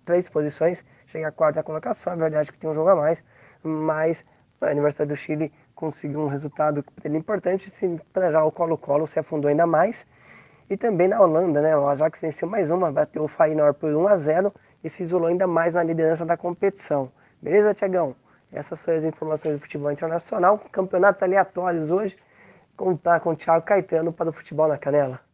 três 0.04 0.28
posições, 0.28 0.84
chega 1.06 1.30
à 1.30 1.32
quarta 1.32 1.64
colocação, 1.64 2.12
é 2.12 2.16
verdade 2.18 2.52
que 2.52 2.58
tem 2.58 2.70
um 2.70 2.74
jogo 2.74 2.90
a 2.90 2.96
mais, 2.98 3.24
mas 3.64 4.26
a 4.60 4.72
Universidade 4.72 5.10
do 5.10 5.16
Chile 5.16 5.54
conseguiu 5.78 6.22
um 6.22 6.28
resultado 6.28 6.84
importante, 7.06 7.72
para 8.12 8.32
já 8.32 8.44
o 8.44 8.52
Colo-Colo 8.52 9.06
se 9.06 9.20
afundou 9.20 9.48
ainda 9.48 9.68
mais. 9.68 10.06
E 10.70 10.76
também 10.76 11.08
na 11.08 11.22
Holanda, 11.22 11.62
né? 11.62 11.78
O 11.78 11.88
Ajax 11.88 12.20
venceu 12.20 12.50
mais 12.50 12.70
uma, 12.72 12.92
bateu 12.92 13.24
o 13.24 13.28
Feyenoord 13.28 13.80
por 13.80 13.94
1 13.94 14.08
a 14.08 14.18
0 14.18 14.54
e 14.84 14.90
se 14.90 15.04
isolou 15.04 15.28
ainda 15.28 15.48
mais 15.48 15.76
na 15.76 15.84
liderança 15.84 16.26
da 16.26 16.36
competição. 16.36 17.10
Beleza, 17.42 17.74
Tiagão? 17.74 18.16
Essas 18.52 18.80
são 18.80 18.94
as 18.94 19.04
informações 19.04 19.56
do 19.56 19.62
futebol 19.62 19.92
internacional. 19.92 20.58
Campeonatos 20.72 21.22
aleatórios 21.22 21.92
hoje. 21.92 22.18
Contar 22.76 23.20
com 23.22 23.30
o 23.30 23.36
Thiago 23.36 23.66
Caetano 23.66 24.12
para 24.12 24.30
o 24.30 24.34
futebol 24.34 24.68
na 24.68 24.78
canela. 24.78 25.27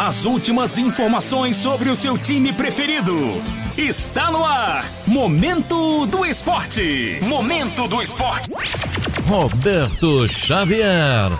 As 0.00 0.24
últimas 0.24 0.78
informações 0.78 1.56
sobre 1.56 1.90
o 1.90 1.94
seu 1.94 2.16
time 2.16 2.54
preferido. 2.54 3.14
Está 3.76 4.30
no 4.30 4.42
ar. 4.42 4.90
Momento 5.06 6.06
do 6.06 6.24
Esporte. 6.24 7.18
Momento 7.20 7.86
do 7.86 8.00
Esporte. 8.00 8.50
Roberto 9.26 10.26
Xavier. 10.26 11.30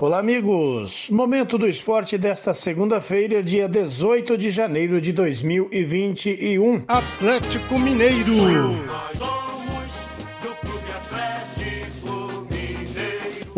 Olá, 0.00 0.18
amigos. 0.18 1.10
Momento 1.10 1.58
do 1.58 1.68
esporte 1.68 2.16
desta 2.16 2.54
segunda-feira, 2.54 3.42
dia 3.42 3.68
18 3.68 4.38
de 4.38 4.50
janeiro 4.50 4.98
de 4.98 5.12
2021. 5.12 6.84
Atlético 6.88 7.78
Mineiro. 7.78 8.80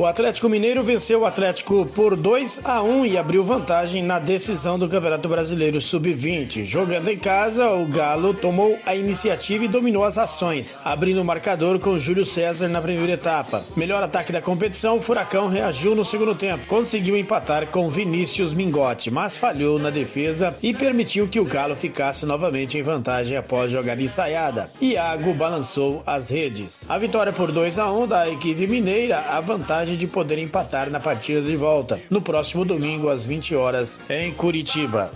O 0.02 0.06
Atlético 0.06 0.48
Mineiro 0.48 0.82
venceu 0.82 1.20
o 1.20 1.24
Atlético 1.24 1.86
por 1.86 2.16
2 2.16 2.62
a 2.64 2.82
1 2.82 3.06
e 3.06 3.16
abriu 3.16 3.44
vantagem 3.44 4.02
na 4.02 4.18
decisão 4.18 4.76
do 4.76 4.88
Campeonato 4.88 5.28
Brasileiro 5.28 5.80
Sub-20. 5.80 6.64
Jogando 6.64 7.06
em 7.06 7.16
casa, 7.16 7.70
o 7.70 7.86
Galo 7.86 8.34
tomou 8.34 8.76
a 8.84 8.96
iniciativa 8.96 9.64
e 9.64 9.68
dominou 9.68 10.02
as 10.02 10.18
ações, 10.18 10.76
abrindo 10.84 11.22
o 11.22 11.24
marcador 11.24 11.78
com 11.78 12.00
Júlio 12.00 12.26
César 12.26 12.66
na 12.66 12.80
primeira 12.80 13.12
etapa. 13.12 13.62
Melhor 13.76 14.02
ataque 14.02 14.32
da 14.32 14.42
competição, 14.42 14.96
o 14.96 15.00
Furacão 15.00 15.46
reagiu 15.46 15.94
no 15.94 16.04
segundo 16.04 16.34
tempo. 16.34 16.66
Conseguiu 16.66 17.16
empatar 17.16 17.68
com 17.68 17.88
Vinícius 17.88 18.52
Mingotti, 18.52 19.08
mas 19.08 19.36
falhou 19.36 19.78
na 19.78 19.90
defesa 19.90 20.52
e 20.60 20.74
permitiu 20.74 21.28
que 21.28 21.38
o 21.38 21.44
Galo 21.44 21.76
ficasse 21.76 22.26
novamente 22.26 22.76
em 22.76 22.82
vantagem 22.82 23.36
após 23.36 23.70
jogada 23.70 24.02
ensaiada. 24.02 24.68
Iago 24.80 25.32
balançou 25.32 26.02
as 26.04 26.28
redes. 26.28 26.84
A 26.88 26.98
vitória 26.98 27.32
por 27.32 27.52
2 27.52 27.78
a 27.78 27.92
1 27.92 28.08
da 28.08 28.28
equipe 28.28 28.66
mineira, 28.66 29.20
a 29.28 29.40
vantagem 29.40 29.91
de 29.96 30.06
poder 30.06 30.38
empatar 30.38 30.90
na 30.90 31.00
partida 31.00 31.40
de 31.40 31.56
volta, 31.56 32.00
no 32.10 32.20
próximo 32.20 32.64
domingo 32.64 33.08
às 33.08 33.24
20 33.24 33.54
horas, 33.54 34.00
em 34.08 34.32
Curitiba. 34.32 35.10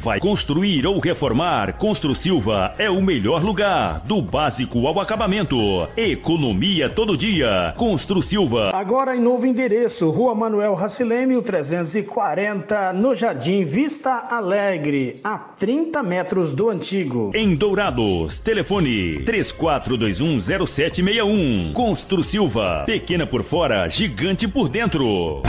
Vai 0.00 0.20
construir 0.20 0.86
ou 0.86 1.00
reformar? 1.00 1.72
Constru 1.72 2.14
Silva 2.14 2.72
é 2.78 2.88
o 2.88 3.02
melhor 3.02 3.42
lugar. 3.42 4.00
Do 4.06 4.22
básico 4.22 4.86
ao 4.86 5.00
acabamento. 5.00 5.56
Economia 5.96 6.88
todo 6.88 7.16
dia. 7.16 7.74
Constru 7.76 8.22
Silva. 8.22 8.70
Agora 8.72 9.16
em 9.16 9.20
novo 9.20 9.44
endereço, 9.44 10.08
Rua 10.10 10.36
Manuel 10.36 10.74
Racileme, 10.74 11.42
340, 11.42 12.92
no 12.92 13.12
Jardim 13.12 13.64
Vista 13.64 14.28
Alegre, 14.30 15.18
a 15.24 15.36
30 15.36 16.00
metros 16.04 16.52
do 16.52 16.70
antigo. 16.70 17.32
Em 17.34 17.56
Dourados, 17.56 18.38
telefone 18.38 19.24
34210761. 19.24 21.72
Constru 21.72 22.22
Silva. 22.22 22.84
Pequena 22.86 23.26
por 23.26 23.42
fora, 23.42 23.88
gigante 23.88 24.46
por 24.46 24.68
dentro. 24.68 25.42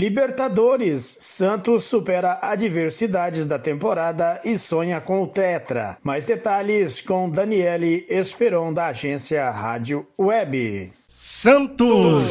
Libertadores, 0.00 1.18
Santos 1.20 1.84
supera 1.84 2.38
adversidades 2.40 3.44
da 3.44 3.58
temporada 3.58 4.40
e 4.42 4.56
sonha 4.56 4.98
com 4.98 5.20
o 5.20 5.26
Tetra. 5.26 5.98
Mais 6.02 6.24
detalhes 6.24 7.02
com 7.02 7.28
Daniele 7.28 8.06
Esperon 8.08 8.72
da 8.72 8.86
agência 8.86 9.50
Rádio 9.50 10.06
Web. 10.18 10.90
Santos. 11.06 12.24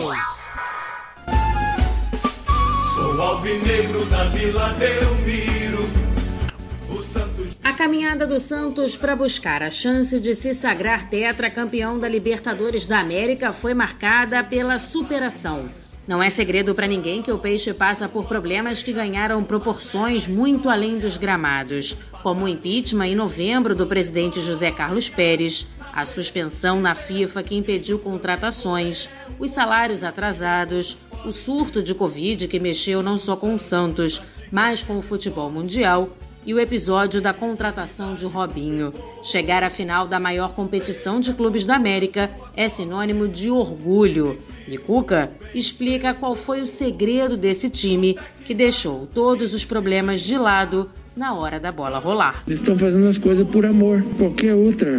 Sou 2.96 3.22
alvinegro 3.22 4.04
da 4.06 4.24
Vila 4.30 4.70
Belmiro. 4.70 5.84
O 6.90 7.00
Santos 7.04 7.56
A 7.64 7.72
caminhada 7.74 8.26
do 8.26 8.40
Santos 8.40 8.98
para 8.98 9.16
buscar 9.16 9.62
a 9.62 9.70
chance 9.70 10.20
de 10.20 10.34
se 10.34 10.56
sagrar 10.56 11.08
tetracampeão 11.08 12.00
da 12.00 12.10
Libertadores 12.10 12.88
da 12.88 13.00
América 13.00 13.54
foi 13.54 13.76
marcada 13.76 14.44
pela 14.44 14.80
superação. 14.80 15.70
Não 16.10 16.24
é 16.24 16.30
segredo 16.32 16.74
para 16.74 16.88
ninguém 16.88 17.22
que 17.22 17.32
o 17.32 17.38
Peixe 17.38 17.72
passa 17.72 18.10
por 18.10 18.26
problemas 18.26 18.82
que 18.82 18.92
ganharam 18.92 19.44
proporções 19.44 20.28
muito 20.28 20.68
além 20.68 20.98
dos 20.98 21.18
gramados, 21.18 21.96
como 22.24 22.46
o 22.46 22.48
impeachment 22.48 23.10
em 23.10 23.16
novembro 23.16 23.76
do 23.76 23.86
presidente 23.86 24.42
José 24.42 24.72
Carlos 24.72 25.08
Pérez, 25.08 25.68
a 25.94 26.08
suspensão 26.08 26.82
na 26.82 26.96
FIFA 26.96 27.44
que 27.44 27.56
impediu 27.56 28.00
contratações, 28.00 29.08
os 29.38 29.52
salários 29.52 30.04
atrasados, 30.04 30.98
o 31.24 31.32
surto 31.32 31.84
de 31.84 31.94
Covid 31.94 32.48
que 32.48 32.60
mexeu 32.60 33.04
não 33.04 33.16
só 33.16 33.36
com 33.36 33.54
o 33.54 33.60
Santos, 33.60 34.20
mas 34.52 34.82
com 34.82 34.98
o 34.98 35.04
futebol 35.04 35.52
mundial 35.52 36.10
e 36.46 36.54
o 36.54 36.60
episódio 36.60 37.22
da 37.22 37.34
contratação 37.34 38.16
de 38.16 38.26
Robinho. 38.26 38.94
Chegar 39.22 39.64
à 39.64 39.70
final 39.70 40.08
da 40.08 40.20
maior 40.20 40.54
competição 40.54 41.20
de 41.20 41.34
clubes 41.34 41.66
da 41.66 41.76
América 41.76 42.30
é 42.56 42.68
sinônimo 42.68 43.28
de 43.28 43.50
orgulho. 43.50 44.38
E 44.68 44.78
Cuca 44.78 45.32
explica 45.54 46.14
qual 46.14 46.36
foi 46.36 46.62
o 46.62 46.68
segredo 46.68 47.36
desse 47.36 47.70
time 47.70 48.18
que 48.46 48.54
deixou 48.54 49.08
todos 49.08 49.54
os 49.54 49.66
problemas 49.66 50.22
de 50.22 50.38
lado 50.38 50.90
na 51.20 51.34
hora 51.34 51.60
da 51.60 51.70
bola 51.70 52.00
rolar. 52.00 52.42
Eles 52.48 52.60
estão 52.60 52.78
fazendo 52.78 53.06
as 53.06 53.18
coisas 53.18 53.46
por 53.50 53.66
amor. 53.66 54.02
Qualquer 54.18 54.56
outra 54.56 54.90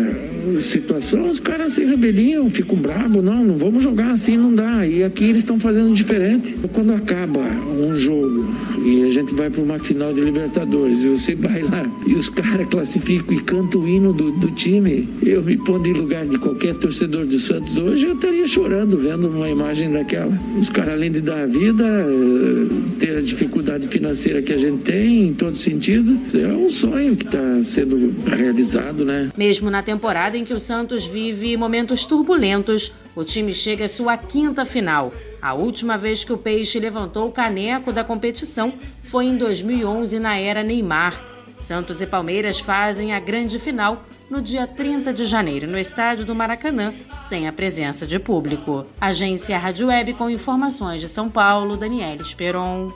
situação, 0.61 1.31
os 1.31 1.41
caras 1.41 1.73
se 1.73 1.85
rebeliam, 1.85 2.51
ficam 2.51 2.77
bravos. 2.77 3.25
Não, 3.25 3.43
não 3.43 3.57
vamos 3.57 3.83
jogar 3.83 4.11
assim, 4.11 4.37
não 4.37 4.55
dá. 4.55 4.87
E 4.87 5.03
aqui 5.03 5.25
eles 5.25 5.39
estão 5.39 5.59
fazendo 5.59 5.95
diferente. 5.95 6.55
Quando 6.75 6.93
acaba 6.93 7.41
um 7.41 7.95
jogo 7.95 8.47
e 8.85 9.05
a 9.05 9.09
gente 9.09 9.35
vai 9.35 9.49
para 9.49 9.63
uma 9.63 9.79
final 9.79 10.13
de 10.13 10.21
Libertadores 10.21 11.05
e 11.05 11.09
você 11.09 11.35
vai 11.35 11.63
lá 11.63 11.87
e 12.07 12.15
os 12.15 12.29
caras 12.29 12.69
classificam 12.69 13.35
e 13.35 13.41
cantam 13.41 13.81
o 13.81 13.89
hino 13.89 14.13
do, 14.13 14.31
do 14.33 14.51
time, 14.51 15.09
eu 15.23 15.43
me 15.43 15.57
pondo 15.57 15.89
em 15.89 15.95
lugar 15.95 16.27
de 16.27 16.39
qualquer 16.39 16.75
torcedor 16.75 17.25
do 17.25 17.39
Santos 17.39 17.79
hoje, 17.79 18.07
eu 18.07 18.15
estaria 18.15 18.47
chorando 18.47 18.99
vendo 18.99 19.29
uma 19.29 19.49
imagem 19.49 19.91
daquela. 19.91 20.39
Os 20.59 20.69
caras, 20.69 20.95
além 20.95 21.11
de 21.11 21.23
dar 21.23 21.45
a 21.45 21.47
vida, 21.47 21.85
eh, 21.85 22.69
ter 22.99 23.17
a 23.17 23.23
dificuldade 23.23 23.89
financeira 23.89 24.43
que 24.43 24.53
a 24.53 24.59
gente 24.59 24.83
tem, 24.83 25.29
em 25.29 25.35
todo 25.35 25.57
sentido, 25.57 26.10
é 26.35 26.49
um 26.49 26.71
sonho 26.71 27.17
que 27.17 27.25
está 27.25 27.63
sendo 27.63 28.15
realizado, 28.29 29.05
né? 29.05 29.31
Mesmo 29.37 29.71
na 29.71 29.83
temporada 29.83 30.37
em 30.37 30.45
que 30.45 30.55
o 30.55 30.61
Santos 30.61 31.07
vive 31.07 31.57
momentos 31.57 32.05
turbulentos, 32.05 32.93
o 33.15 33.25
time 33.25 33.53
chega 33.53 33.85
à 33.85 33.89
sua 33.89 34.17
quinta 34.17 34.65
final. 34.65 35.13
A 35.41 35.55
última 35.55 35.97
vez 35.97 36.25
que 36.25 36.33
o 36.33 36.39
Peixe 36.39 36.79
levantou 36.79 37.29
o 37.29 37.33
caneco 37.33 37.93
da 37.93 38.05
competição 38.05 38.73
foi 39.05 39.27
em 39.27 39.37
2011 39.37 40.19
na 40.19 40.37
era 40.39 40.63
Neymar. 40.63 41.25
Santos 41.59 42.01
e 42.01 42.07
Palmeiras 42.07 42.61
fazem 42.61 43.13
a 43.15 43.21
grande 43.21 43.59
final 43.59 44.05
no 44.31 44.41
dia 44.41 44.67
30 44.67 45.13
de 45.13 45.25
janeiro 45.25 45.67
no 45.67 45.79
estádio 45.79 46.25
do 46.25 46.35
Maracanã, 46.35 46.95
sem 47.29 47.49
a 47.49 47.53
presença 47.53 48.07
de 48.07 48.19
público. 48.19 48.87
Agência 49.01 49.59
Rádio 49.59 49.89
Web 49.89 50.15
com 50.15 50.31
informações 50.31 51.01
de 51.01 51.09
São 51.09 51.29
Paulo, 51.29 51.77
Daniela 51.77 52.23
Esperon. 52.23 52.93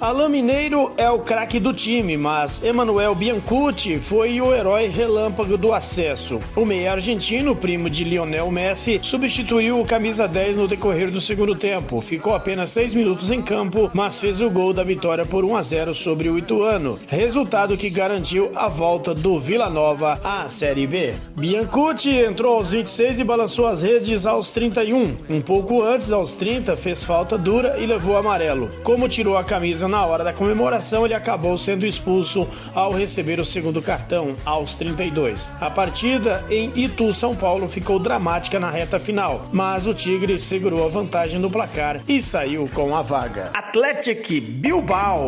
Alain 0.00 0.30
Mineiro 0.30 0.92
é 0.96 1.10
o 1.10 1.18
craque 1.18 1.60
do 1.60 1.74
time, 1.74 2.16
mas 2.16 2.64
Emanuel 2.64 3.14
Biancucci 3.14 3.98
foi 3.98 4.40
o 4.40 4.54
herói 4.54 4.88
relâmpago 4.88 5.58
do 5.58 5.74
acesso. 5.74 6.40
O 6.56 6.64
meia 6.64 6.92
argentino, 6.92 7.54
primo 7.54 7.90
de 7.90 8.02
Lionel 8.02 8.50
Messi, 8.50 8.98
substituiu 9.02 9.78
o 9.78 9.84
camisa 9.84 10.26
10 10.26 10.56
no 10.56 10.66
decorrer 10.66 11.10
do 11.10 11.20
segundo 11.20 11.54
tempo. 11.54 12.00
Ficou 12.00 12.34
apenas 12.34 12.70
seis 12.70 12.94
minutos 12.94 13.30
em 13.30 13.42
campo, 13.42 13.90
mas 13.92 14.18
fez 14.18 14.40
o 14.40 14.48
gol 14.48 14.72
da 14.72 14.82
vitória 14.82 15.26
por 15.26 15.44
1 15.44 15.56
a 15.56 15.60
0 15.60 15.94
sobre 15.94 16.30
o 16.30 16.38
Ituano, 16.38 16.98
resultado 17.06 17.76
que 17.76 17.90
garantiu 17.90 18.50
a 18.54 18.68
volta 18.68 19.14
do 19.14 19.38
Vila 19.38 19.68
Nova 19.68 20.18
à 20.24 20.48
Série 20.48 20.86
B. 20.86 21.12
Biancucci 21.36 22.24
entrou 22.24 22.56
aos 22.56 22.72
26 22.72 23.20
e 23.20 23.24
balançou 23.24 23.66
as 23.66 23.82
redes 23.82 24.24
aos 24.24 24.48
31. 24.48 25.14
Um 25.28 25.42
pouco 25.42 25.82
antes, 25.82 26.10
aos 26.10 26.36
30, 26.36 26.74
fez 26.74 27.04
falta 27.04 27.36
dura 27.36 27.76
e 27.78 27.84
levou 27.84 28.16
amarelo. 28.16 28.70
Como 28.82 29.06
tirou 29.06 29.36
a 29.36 29.44
camisa 29.44 29.89
na 29.90 30.06
hora 30.06 30.24
da 30.24 30.32
comemoração, 30.32 31.04
ele 31.04 31.12
acabou 31.12 31.58
sendo 31.58 31.84
expulso 31.84 32.48
ao 32.74 32.92
receber 32.92 33.40
o 33.40 33.44
segundo 33.44 33.82
cartão, 33.82 34.36
aos 34.44 34.74
32. 34.74 35.48
A 35.60 35.68
partida 35.68 36.44
em 36.48 36.72
Itu, 36.74 37.12
São 37.12 37.34
Paulo, 37.34 37.68
ficou 37.68 37.98
dramática 37.98 38.58
na 38.58 38.70
reta 38.70 38.98
final, 39.00 39.48
mas 39.52 39.86
o 39.86 39.92
Tigre 39.92 40.38
segurou 40.38 40.86
a 40.86 40.88
vantagem 40.88 41.38
no 41.38 41.50
placar 41.50 42.00
e 42.08 42.22
saiu 42.22 42.68
com 42.72 42.96
a 42.96 43.02
vaga. 43.02 43.50
Atlético 43.52 44.40
Bilbao. 44.40 45.26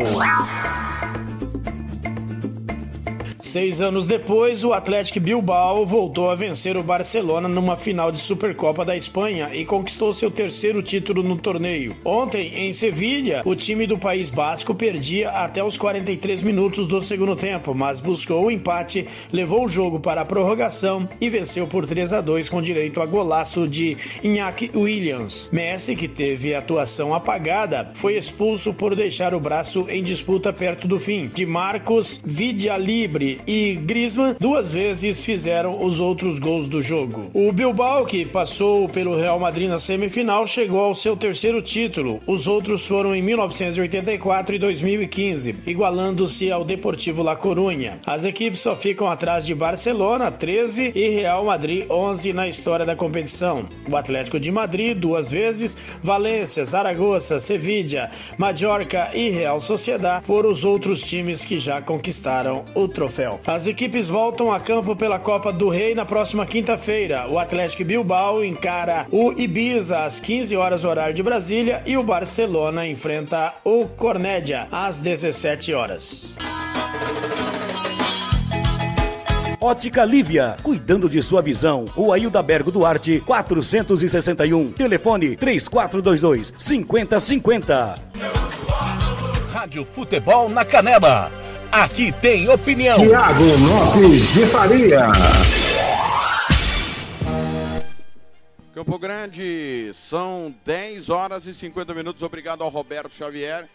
Seis 3.52 3.82
anos 3.82 4.06
depois, 4.06 4.64
o 4.64 4.72
Atlético 4.72 5.20
Bilbao 5.20 5.84
voltou 5.84 6.30
a 6.30 6.34
vencer 6.34 6.74
o 6.74 6.82
Barcelona 6.82 7.46
numa 7.46 7.76
final 7.76 8.10
de 8.10 8.18
Supercopa 8.18 8.82
da 8.82 8.96
Espanha 8.96 9.50
e 9.52 9.62
conquistou 9.62 10.10
seu 10.14 10.30
terceiro 10.30 10.82
título 10.82 11.22
no 11.22 11.36
torneio. 11.36 11.94
Ontem, 12.02 12.50
em 12.54 12.72
Sevilha, 12.72 13.42
o 13.44 13.54
time 13.54 13.86
do 13.86 13.98
País 13.98 14.30
Basco 14.30 14.74
perdia 14.74 15.28
até 15.28 15.62
os 15.62 15.76
43 15.76 16.42
minutos 16.42 16.86
do 16.86 16.98
segundo 17.02 17.36
tempo, 17.36 17.74
mas 17.74 18.00
buscou 18.00 18.46
o 18.46 18.50
empate, 18.50 19.06
levou 19.30 19.66
o 19.66 19.68
jogo 19.68 20.00
para 20.00 20.22
a 20.22 20.24
prorrogação 20.24 21.06
e 21.20 21.28
venceu 21.28 21.66
por 21.66 21.84
3 21.84 22.14
a 22.14 22.20
2 22.22 22.48
com 22.48 22.62
direito 22.62 23.02
a 23.02 23.06
golaço 23.06 23.68
de 23.68 23.98
Iñaki 24.24 24.70
Williams. 24.74 25.50
Messi, 25.52 25.94
que 25.94 26.08
teve 26.08 26.54
atuação 26.54 27.14
apagada, 27.14 27.90
foi 27.96 28.16
expulso 28.16 28.72
por 28.72 28.96
deixar 28.96 29.34
o 29.34 29.40
braço 29.40 29.84
em 29.90 30.02
disputa 30.02 30.54
perto 30.54 30.88
do 30.88 30.98
fim. 30.98 31.30
De 31.34 31.44
Marcos 31.44 32.22
Vidialibre 32.24 33.41
e 33.46 33.74
Griezmann 33.74 34.36
duas 34.38 34.72
vezes 34.72 35.22
fizeram 35.22 35.84
os 35.84 36.00
outros 36.00 36.38
gols 36.38 36.68
do 36.68 36.82
jogo. 36.82 37.30
O 37.34 37.52
Bilbao, 37.52 38.04
que 38.06 38.24
passou 38.24 38.88
pelo 38.88 39.16
Real 39.16 39.38
Madrid 39.38 39.68
na 39.68 39.78
semifinal, 39.78 40.46
chegou 40.46 40.80
ao 40.80 40.94
seu 40.94 41.16
terceiro 41.16 41.60
título. 41.62 42.20
Os 42.26 42.46
outros 42.46 42.86
foram 42.86 43.14
em 43.14 43.22
1984 43.22 44.56
e 44.56 44.58
2015, 44.58 45.56
igualando-se 45.66 46.50
ao 46.50 46.64
Deportivo 46.64 47.22
La 47.22 47.36
Coruña. 47.36 48.00
As 48.06 48.24
equipes 48.24 48.60
só 48.60 48.76
ficam 48.76 49.08
atrás 49.08 49.44
de 49.44 49.54
Barcelona, 49.54 50.30
13, 50.30 50.92
e 50.94 51.08
Real 51.08 51.44
Madrid, 51.44 51.86
11 51.90 52.32
na 52.32 52.48
história 52.48 52.86
da 52.86 52.96
competição. 52.96 53.64
O 53.88 53.96
Atlético 53.96 54.38
de 54.38 54.50
Madrid, 54.50 54.96
duas 54.96 55.30
vezes, 55.30 55.76
Valência, 56.02 56.64
Zaragoza, 56.64 57.40
Sevilla, 57.40 58.10
Mallorca 58.36 59.10
e 59.14 59.30
Real 59.30 59.60
Sociedad 59.60 60.22
foram 60.24 60.50
os 60.50 60.64
outros 60.64 61.02
times 61.02 61.44
que 61.44 61.58
já 61.58 61.80
conquistaram 61.80 62.64
o 62.74 62.86
troféu. 62.86 63.31
As 63.46 63.66
equipes 63.66 64.08
voltam 64.08 64.52
a 64.52 64.60
campo 64.60 64.96
pela 64.96 65.18
Copa 65.18 65.52
do 65.52 65.68
Rei 65.68 65.94
na 65.94 66.04
próxima 66.04 66.46
quinta-feira. 66.46 67.28
O 67.28 67.38
Atlético 67.38 67.84
Bilbao 67.84 68.44
encara 68.44 69.06
o 69.10 69.32
Ibiza 69.32 70.00
às 70.00 70.20
15 70.20 70.56
horas 70.56 70.84
horário 70.84 71.14
de 71.14 71.22
Brasília 71.22 71.82
e 71.86 71.96
o 71.96 72.02
Barcelona 72.02 72.86
enfrenta 72.86 73.54
o 73.64 73.86
Cornédia 73.86 74.68
às 74.70 74.98
17 74.98 75.74
horas. 75.74 76.36
Ótica 79.62 80.04
Lívia, 80.04 80.56
cuidando 80.60 81.08
de 81.08 81.22
sua 81.22 81.40
visão. 81.40 81.86
O 81.94 82.12
Ailda 82.12 82.42
Bergo 82.42 82.72
Duarte, 82.72 83.20
461. 83.20 84.72
Telefone 84.72 85.36
3422 85.36 86.52
5050. 86.58 87.94
Rádio 89.52 89.84
Futebol 89.84 90.48
na 90.48 90.64
Canela. 90.64 91.30
Aqui 91.72 92.12
tem 92.12 92.46
opinião. 92.50 92.98
Tiago 92.98 93.44
Lopes 93.44 94.30
de 94.34 94.44
Faria. 94.44 95.06
Campo 98.74 98.98
Grande, 98.98 99.90
são 99.94 100.54
10 100.66 101.08
horas 101.08 101.46
e 101.46 101.54
50 101.54 101.94
minutos. 101.94 102.22
Obrigado 102.22 102.62
ao 102.62 102.68
Roberto 102.68 103.14
Xavier. 103.14 103.66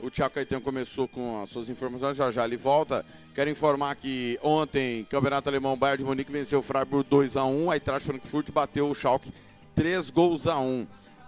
O 0.00 0.10
Thiago 0.10 0.34
Caetano 0.34 0.62
começou 0.62 1.06
com 1.06 1.42
as 1.42 1.50
suas 1.50 1.68
informações, 1.68 2.16
já 2.16 2.30
já 2.30 2.42
ele 2.46 2.56
volta. 2.56 3.04
Quero 3.34 3.50
informar 3.50 3.96
que 3.96 4.38
ontem, 4.42 5.06
Campeonato 5.10 5.50
Alemão, 5.50 5.76
Bayern 5.76 5.98
de 5.98 6.04
Munique 6.08 6.32
venceu 6.32 6.60
o 6.60 6.62
Freiburg 6.62 7.06
2 7.10 7.36
a 7.36 7.44
1 7.44 7.70
a 7.70 7.74
Eintracht 7.74 8.06
Frankfurt 8.06 8.50
bateu 8.50 8.88
o 8.88 8.94
Schalke 8.94 9.30
3 9.74 10.08
gols 10.08 10.46
a 10.46 10.58
1 10.58 10.86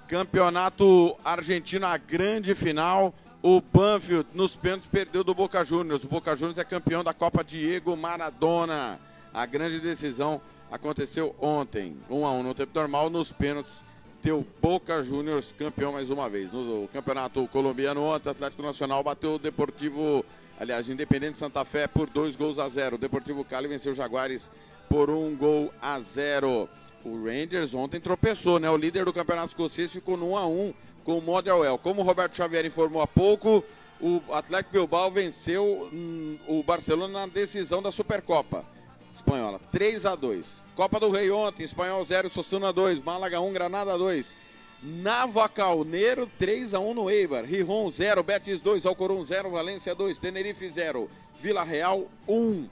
Campeonato 0.09 1.15
Argentino, 1.23 1.85
a 1.85 1.99
grande 1.99 2.55
final. 2.55 3.13
O 3.46 3.61
Banfield, 3.61 4.26
nos 4.33 4.57
pênaltis, 4.57 4.88
perdeu 4.88 5.22
do 5.22 5.35
Boca 5.35 5.62
Juniors. 5.62 6.02
O 6.02 6.09
Boca 6.09 6.35
Juniors 6.35 6.57
é 6.57 6.64
campeão 6.64 7.04
da 7.04 7.12
Copa 7.12 7.44
Diego 7.44 7.94
Maradona. 7.94 8.98
A 9.35 9.44
grande 9.44 9.80
decisão 9.80 10.40
aconteceu 10.72 11.37
ontem. 11.38 11.94
1 12.09 12.18
um 12.18 12.26
a 12.26 12.33
1 12.33 12.38
um 12.38 12.42
no 12.42 12.54
tempo 12.54 12.72
normal, 12.74 13.11
nos 13.11 13.33
pênaltis. 13.33 13.85
Teu 14.22 14.46
Boca 14.62 15.02
Juniors 15.02 15.52
campeão 15.52 15.92
mais 15.92 16.09
uma 16.09 16.26
vez. 16.26 16.50
No 16.50 16.88
campeonato 16.88 17.46
colombiano 17.48 18.02
ontem, 18.04 18.30
Atlético 18.30 18.62
Nacional 18.62 19.04
bateu 19.04 19.35
o 19.35 19.38
Deportivo, 19.38 20.24
aliás, 20.59 20.88
Independente 20.88 21.38
Santa 21.38 21.66
Fé 21.66 21.87
por 21.87 22.09
dois 22.09 22.37
gols 22.37 22.59
a 22.59 22.66
zero. 22.70 22.96
O 22.96 22.98
Deportivo 22.98 23.44
Cali 23.44 23.68
venceu 23.68 23.92
o 23.92 23.94
Jaguares 23.94 24.50
por 24.88 25.11
um 25.11 25.37
gol 25.37 25.70
a 25.83 26.00
zero. 26.00 26.66
O 27.04 27.22
Rangers 27.22 27.74
ontem 27.74 28.00
tropeçou, 28.00 28.59
né? 28.59 28.70
O 28.70 28.76
líder 28.78 29.04
do 29.04 29.12
campeonato 29.12 29.48
escocês 29.48 29.92
ficou 29.92 30.16
no 30.16 30.30
1 30.30 30.37
a 30.38 30.46
1 30.46 30.74
com 31.05 31.19
o 31.19 31.23
Motherwell. 31.23 31.79
Como 31.79 32.01
o 32.01 32.05
Roberto 32.05 32.37
Xavier 32.37 32.64
informou 32.64 33.03
há 33.03 33.07
pouco, 33.07 33.62
o 34.01 34.21
Atlético 34.33 34.73
Bilbao 34.73 35.11
venceu 35.11 35.88
hum, 35.93 36.38
o 36.49 36.62
Barcelona 36.62 37.21
na 37.21 37.27
decisão 37.27 37.83
da 37.83 37.93
Supercopa 37.93 38.64
Espanhola. 39.12 39.61
3 39.71 40.07
a 40.07 40.17
2 40.17 40.64
Copa 40.75 40.99
do 40.99 41.11
Rei 41.11 41.31
ontem, 41.31 41.62
Espanhol 41.62 42.05
0, 42.05 42.29
Sossuna 42.29 42.73
2, 42.73 43.03
Málaga 43.03 43.40
1, 43.40 43.53
Granada 43.53 43.97
2. 43.97 44.37
Navacalneiro 44.83 46.29
3 46.38 46.75
a 46.75 46.81
1 46.81 46.95
no 46.95 47.09
Eibar, 47.11 47.45
Rijon 47.45 47.88
0, 47.88 48.23
Betis 48.23 48.61
2, 48.61 48.85
Alcorão 48.85 49.23
0, 49.23 49.51
Valência 49.51 49.95
2, 49.95 50.19
Tenerife 50.19 50.69
0, 50.69 51.09
Vila 51.38 51.62
Real 51.62 52.07
1. 52.29 52.69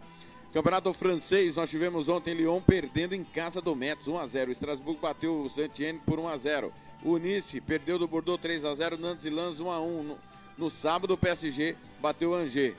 Campeonato 0.53 0.93
francês, 0.93 1.57
nós 1.57 1.71
tivemos 1.71 2.11
ontem 2.11 2.35
Lyon 2.35 2.61
perdendo 2.61 3.15
em 3.15 3.25
casa 3.25 3.63
do 3.63 3.75
Metz 3.75 4.07
1 4.07 4.19
a 4.19 4.27
0. 4.27 4.53
Estrasburgo 4.53 5.01
bateu 5.01 5.41
o 5.41 5.49
Saint-Étienne 5.49 5.99
por 6.05 6.19
1 6.19 6.29
a 6.29 6.37
0. 6.37 6.73
O 7.05 7.17
Nice 7.19 7.61
perdeu 7.61 7.99
do 7.99 8.07
Bordeaux 8.07 8.41
3 8.41 8.65
a 8.65 8.75
0. 8.75 8.97
Nantes 8.97 9.25
e 9.25 9.31
Lens 9.31 9.61
1 9.61 9.71
a 9.71 9.81
1. 9.81 10.03
No, 10.03 10.19
no 10.57 10.71
sábado 10.71 11.15
o 11.15 11.19
PSG 11.19 11.77
bateu 12.01 12.31
o 12.31 12.35
Angers 12.35 12.75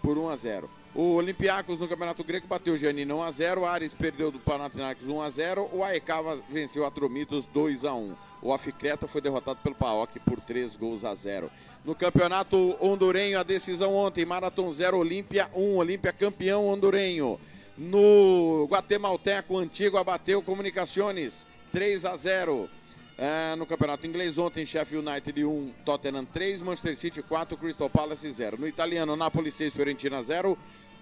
por 0.00 0.16
1 0.16 0.28
a 0.28 0.36
0. 0.36 0.70
O 0.94 1.14
Olympiacos 1.14 1.80
no 1.80 1.88
Campeonato 1.88 2.22
Grego 2.22 2.46
bateu 2.46 2.74
o 2.74 2.76
Giannino 2.76 3.16
1 3.16 3.22
a 3.22 3.30
0. 3.32 3.60
O 3.62 3.66
Ares 3.66 3.92
perdeu 3.92 4.30
do 4.30 4.38
Panathinaikos 4.38 5.08
1 5.08 5.20
a 5.20 5.30
0. 5.30 5.70
O 5.72 5.82
Aekava 5.82 6.40
venceu 6.48 6.86
a 6.86 6.90
Tromitos 6.90 7.46
2 7.46 7.84
a 7.84 7.92
1. 7.92 8.14
O 8.40 8.52
Aficreta 8.52 9.08
foi 9.08 9.20
derrotado 9.20 9.58
pelo 9.60 9.74
Paok 9.74 10.20
por 10.20 10.40
3 10.40 10.76
gols 10.76 11.04
a 11.04 11.12
0. 11.12 11.50
No 11.84 11.96
campeonato 11.96 12.76
hondurenho, 12.80 13.40
a 13.40 13.42
decisão 13.42 13.92
ontem: 13.92 14.24
Marathon 14.24 14.70
0, 14.70 14.98
Olímpia 14.98 15.50
1, 15.52 15.76
Olímpia 15.76 16.12
campeão 16.12 16.68
hondurenho. 16.68 17.40
No 17.76 18.68
Guatemalteco, 18.70 19.58
Antigo 19.58 19.96
abateu 19.96 20.40
Comunicações 20.42 21.44
3 21.72 22.04
a 22.04 22.16
0. 22.16 22.70
É, 23.16 23.54
no 23.56 23.64
campeonato 23.64 24.06
inglês, 24.06 24.38
ontem, 24.38 24.66
Sheffield 24.66 25.08
United 25.08 25.44
1, 25.44 25.72
Tottenham 25.84 26.24
3, 26.24 26.62
Manchester 26.62 26.96
City 26.96 27.22
4, 27.22 27.56
Crystal 27.56 27.88
Palace 27.88 28.30
0. 28.30 28.56
No 28.58 28.66
italiano, 28.66 29.14
Napoli 29.14 29.50
6, 29.50 29.72
Fiorentina 29.72 30.22
0. 30.22 30.58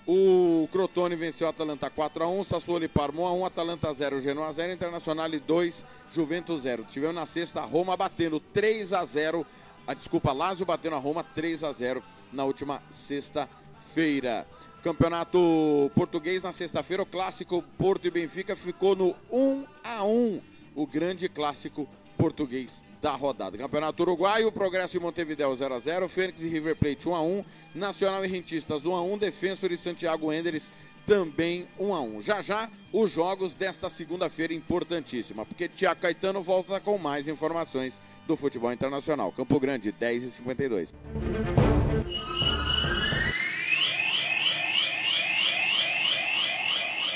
O 0.06 0.68
Crotone 0.72 1.14
venceu 1.14 1.46
a 1.46 1.50
Atalanta 1.50 1.88
4 1.88 2.24
a 2.24 2.28
1, 2.28 2.44
Sassuolo 2.44 2.84
e 2.84 2.88
Parma 2.88 3.22
1 3.22 3.26
a 3.26 3.32
1, 3.32 3.46
Atalanta 3.46 3.94
0, 3.94 4.20
Genoa 4.20 4.52
0, 4.52 4.72
Internacional 4.72 5.30
2, 5.30 5.86
Juventus 6.12 6.62
0. 6.62 6.84
Tivemos 6.84 7.14
na 7.14 7.24
sexta 7.24 7.60
Roma 7.62 7.96
batendo 7.96 8.40
3 8.40 8.92
a 8.92 9.04
0 9.04 9.46
a 9.86 9.94
desculpa, 9.94 10.32
Lazio 10.32 10.64
bateu 10.64 10.90
na 10.90 10.96
Roma 10.96 11.24
3 11.24 11.64
a 11.64 11.72
0 11.72 12.02
na 12.32 12.44
última 12.44 12.80
sexta-feira. 12.88 14.46
Campeonato 14.82 15.90
português 15.94 16.42
na 16.42 16.52
sexta-feira, 16.52 17.02
o 17.02 17.06
clássico 17.06 17.62
Porto 17.76 18.06
e 18.06 18.10
Benfica 18.10 18.54
ficou 18.54 18.94
no 18.94 19.16
1 19.30 19.64
a 19.82 20.04
1, 20.04 20.40
o 20.74 20.86
grande 20.86 21.28
clássico 21.28 21.82
português 21.82 22.01
da 23.00 23.10
rodada. 23.12 23.58
Campeonato 23.58 24.02
Uruguaio, 24.02 24.52
Progresso 24.52 24.96
e 24.96 25.00
Montevideo 25.00 25.54
0 25.54 25.74
a 25.74 25.80
0, 25.80 26.08
Fênix 26.08 26.42
e 26.42 26.48
River 26.48 26.76
Plate 26.76 27.08
1 27.08 27.14
a 27.14 27.22
1, 27.22 27.44
Nacional 27.74 28.24
e 28.24 28.28
Rentistas 28.28 28.86
1 28.86 28.94
a 28.94 29.02
1, 29.02 29.18
Defensor 29.18 29.72
e 29.72 29.76
Santiago 29.76 30.32
Enders 30.32 30.72
também 31.04 31.66
1 31.78 31.94
a 31.94 32.00
1. 32.00 32.22
Já 32.22 32.40
já 32.40 32.70
os 32.92 33.10
jogos 33.10 33.54
desta 33.54 33.88
segunda-feira 33.88 34.54
importantíssima, 34.54 35.44
porque 35.44 35.68
Tiago 35.68 36.00
Caetano 36.00 36.42
volta 36.42 36.78
com 36.78 36.96
mais 36.96 37.26
informações 37.26 38.00
do 38.26 38.36
futebol 38.36 38.72
internacional. 38.72 39.32
Campo 39.32 39.58
Grande, 39.58 39.90
10 39.90 40.40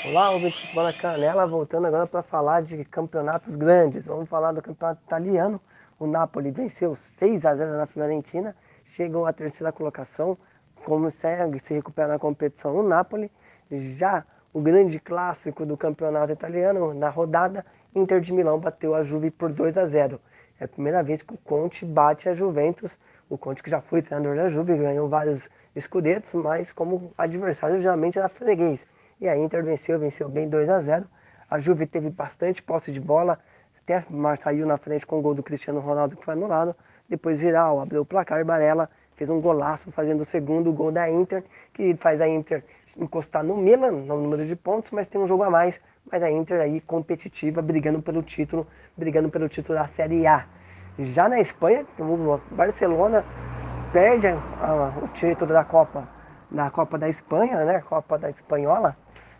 Olá, 0.09 0.29
ouvinte 0.29 0.55
de 0.55 0.61
futebol 0.61 0.85
na 0.85 0.93
canela, 0.93 1.45
voltando 1.45 1.85
agora 1.85 2.07
para 2.07 2.23
falar 2.23 2.61
de 2.61 2.85
campeonatos 2.85 3.57
grandes. 3.57 4.05
Vamos 4.05 4.29
falar 4.29 4.53
do 4.53 4.61
campeonato 4.61 5.01
italiano. 5.05 5.59
O 5.99 6.07
Napoli 6.07 6.49
venceu 6.49 6.95
6 6.95 7.45
a 7.45 7.53
0 7.53 7.75
na 7.75 7.85
Fiorentina, 7.85 8.55
chegou 8.85 9.25
à 9.25 9.33
terceira 9.33 9.69
colocação, 9.69 10.37
consegue 10.85 11.59
se 11.59 11.73
recuperar 11.73 12.09
na 12.09 12.17
competição 12.17 12.73
o 12.77 12.81
Napoli. 12.81 13.29
Já 13.69 14.23
o 14.53 14.61
grande 14.61 14.97
clássico 14.97 15.65
do 15.65 15.75
campeonato 15.75 16.31
italiano, 16.31 16.93
na 16.93 17.09
rodada, 17.09 17.65
Inter 17.93 18.21
de 18.21 18.31
Milão 18.31 18.59
bateu 18.59 18.95
a 18.95 19.03
Juve 19.03 19.29
por 19.29 19.51
2 19.51 19.77
a 19.77 19.87
0. 19.87 20.21
É 20.57 20.63
a 20.63 20.67
primeira 20.69 21.03
vez 21.03 21.21
que 21.21 21.33
o 21.33 21.37
Conte 21.37 21.83
bate 21.85 22.29
a 22.29 22.33
Juventus. 22.33 22.97
O 23.29 23.37
Conte 23.37 23.61
que 23.61 23.69
já 23.69 23.81
foi 23.81 24.01
treinador 24.01 24.37
da 24.37 24.49
Juve, 24.49 24.77
ganhou 24.77 25.09
vários 25.09 25.49
escudetos, 25.75 26.33
mas 26.33 26.71
como 26.71 27.11
adversário 27.17 27.81
geralmente 27.81 28.17
era 28.17 28.29
freguês. 28.29 28.87
E 29.19 29.27
a 29.27 29.37
Inter 29.37 29.63
venceu, 29.63 29.97
venceu 29.99 30.29
bem 30.29 30.47
2 30.47 30.69
a 30.69 30.79
0. 30.79 31.05
A 31.49 31.59
Juve 31.59 31.87
teve 31.87 32.09
bastante 32.09 32.61
posse 32.61 32.91
de 32.91 32.99
bola, 32.99 33.39
até 33.81 34.03
saiu 34.41 34.65
na 34.65 34.77
frente 34.77 35.05
com 35.05 35.17
o 35.17 35.21
gol 35.21 35.33
do 35.33 35.41
Cristiano 35.41 35.79
Ronaldo 35.79 36.17
que 36.17 36.25
foi 36.25 36.33
anulado. 36.33 36.75
Depois 37.09 37.39
Viral 37.39 37.79
abriu 37.79 38.01
o 38.01 38.05
placar, 38.05 38.43
Barella 38.43 38.89
fez 39.15 39.29
um 39.29 39.41
golaço 39.41 39.91
fazendo 39.91 40.21
o 40.21 40.25
segundo 40.25 40.71
gol 40.71 40.91
da 40.91 41.09
Inter, 41.09 41.43
que 41.73 41.95
faz 41.95 42.21
a 42.21 42.27
Inter 42.27 42.63
encostar 42.95 43.43
no 43.43 43.57
Milan, 43.57 43.91
no 43.91 44.21
número 44.21 44.45
de 44.45 44.55
pontos, 44.55 44.91
mas 44.91 45.07
tem 45.07 45.19
um 45.19 45.27
jogo 45.27 45.43
a 45.43 45.49
mais. 45.49 45.81
Mas 46.11 46.21
a 46.21 46.31
Inter 46.31 46.61
aí 46.61 46.79
competitiva, 46.81 47.61
brigando 47.61 48.01
pelo 48.01 48.21
título, 48.21 48.67
brigando 48.95 49.29
pelo 49.29 49.49
título 49.49 49.77
da 49.77 49.87
Série 49.89 50.25
A. 50.27 50.45
Já 50.99 51.27
na 51.27 51.39
Espanha, 51.39 51.85
o 51.99 52.39
Barcelona 52.51 53.23
perde 53.91 54.27
a, 54.27 54.93
o 55.01 55.07
título 55.09 55.51
da 55.51 55.63
Copa, 55.63 56.07
da 56.49 56.69
Copa 56.69 56.97
da 56.97 57.09
Espanha, 57.09 57.65
né? 57.65 57.81
Copa 57.81 58.17
da 58.17 58.29
Espanhola. 58.29 58.95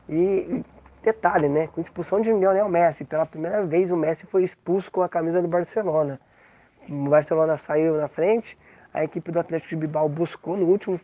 E 0.09 0.63
detalhe, 1.03 1.49
né? 1.49 1.67
Com 1.67 1.81
expulsão 1.81 2.21
de 2.21 2.31
Lionel 2.31 2.69
Messi. 2.69 3.03
Pela 3.03 3.25
primeira 3.25 3.65
vez 3.65 3.91
o 3.91 3.97
Messi 3.97 4.25
foi 4.25 4.43
expulso 4.43 4.91
com 4.91 5.01
a 5.01 5.09
camisa 5.09 5.41
do 5.41 5.47
Barcelona. 5.47 6.19
O 6.89 7.09
Barcelona 7.09 7.57
saiu 7.57 7.97
na 7.97 8.07
frente, 8.07 8.57
a 8.93 9.03
equipe 9.03 9.31
do 9.31 9.39
Atlético 9.39 9.69
de 9.71 9.75
Bilbao 9.75 10.07
buscou 10.07 10.55
no 10.55 10.65
último 10.65 10.97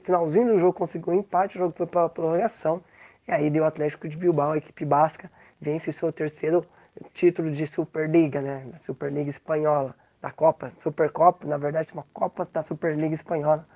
finalzinho 0.00 0.54
do 0.54 0.58
jogo, 0.58 0.72
conseguiu 0.72 1.12
um 1.12 1.18
empate, 1.18 1.56
o 1.56 1.58
jogo 1.58 1.74
foi 1.76 1.86
para 1.86 2.04
a 2.04 2.08
prorrogação. 2.08 2.82
E 3.26 3.32
aí 3.32 3.50
deu 3.50 3.64
o 3.64 3.66
Atlético 3.66 4.08
de 4.08 4.16
Bilbao, 4.16 4.52
a 4.52 4.56
equipe 4.56 4.84
basca, 4.86 5.30
vence 5.60 5.92
seu 5.92 6.10
terceiro 6.10 6.64
título 7.12 7.50
de 7.50 7.66
Superliga, 7.66 8.40
né? 8.40 8.64
Da 8.72 8.78
Superliga 8.78 9.30
Espanhola, 9.30 9.94
da 10.20 10.30
Copa, 10.30 10.72
Supercopa, 10.82 11.46
na 11.46 11.58
verdade 11.58 11.90
uma 11.92 12.06
Copa 12.12 12.48
da 12.52 12.62
Superliga 12.62 13.14
Espanhola. 13.14 13.66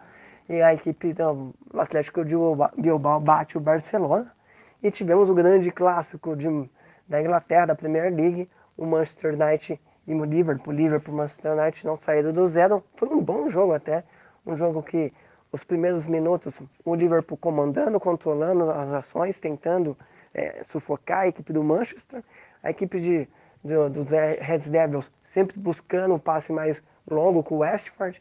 E 0.49 0.61
a 0.61 0.75
equipe 0.75 1.13
do 1.13 1.55
Atlético 1.79 2.25
de 2.25 2.35
Bilbao 2.79 3.21
bate 3.21 3.57
o 3.57 3.61
Barcelona. 3.61 4.33
E 4.83 4.91
tivemos 4.91 5.31
o 5.31 5.35
grande 5.35 5.71
clássico 5.71 6.35
de, 6.35 6.47
da 7.09 7.21
Inglaterra, 7.21 7.67
da 7.67 7.75
Premier 7.75 8.13
League, 8.13 8.49
o 8.77 8.85
Manchester 8.85 9.35
United 9.35 9.81
e 10.07 10.15
o 10.15 10.25
Liverpool. 10.25 10.73
Liverpool 10.73 11.15
e 11.15 11.17
Manchester 11.19 11.53
United 11.53 11.87
não 11.87 11.97
saíram 11.97 12.33
do 12.33 12.47
zero. 12.49 12.83
Foi 12.97 13.09
um 13.09 13.23
bom 13.23 13.49
jogo 13.51 13.75
até. 13.75 14.03
Um 14.45 14.57
jogo 14.57 14.83
que 14.83 15.13
os 15.53 15.63
primeiros 15.63 16.07
minutos 16.07 16.61
o 16.85 16.95
Liverpool 16.95 17.37
comandando, 17.37 18.01
controlando 18.01 18.71
as 18.71 18.93
ações, 18.93 19.39
tentando 19.39 19.97
é, 20.35 20.65
sufocar 20.71 21.21
a 21.21 21.29
equipe 21.29 21.53
do 21.53 21.63
Manchester. 21.63 22.25
A 22.63 22.71
equipe 22.71 22.99
de, 23.01 23.29
de, 23.63 23.89
dos 23.91 24.11
Red 24.11 24.71
Devils 24.71 25.11
sempre 25.33 25.59
buscando 25.59 26.15
um 26.15 26.19
passe 26.19 26.53
mais 26.53 26.83
longo 27.09 27.43
com 27.43 27.57
o 27.57 27.59
Westford, 27.59 28.21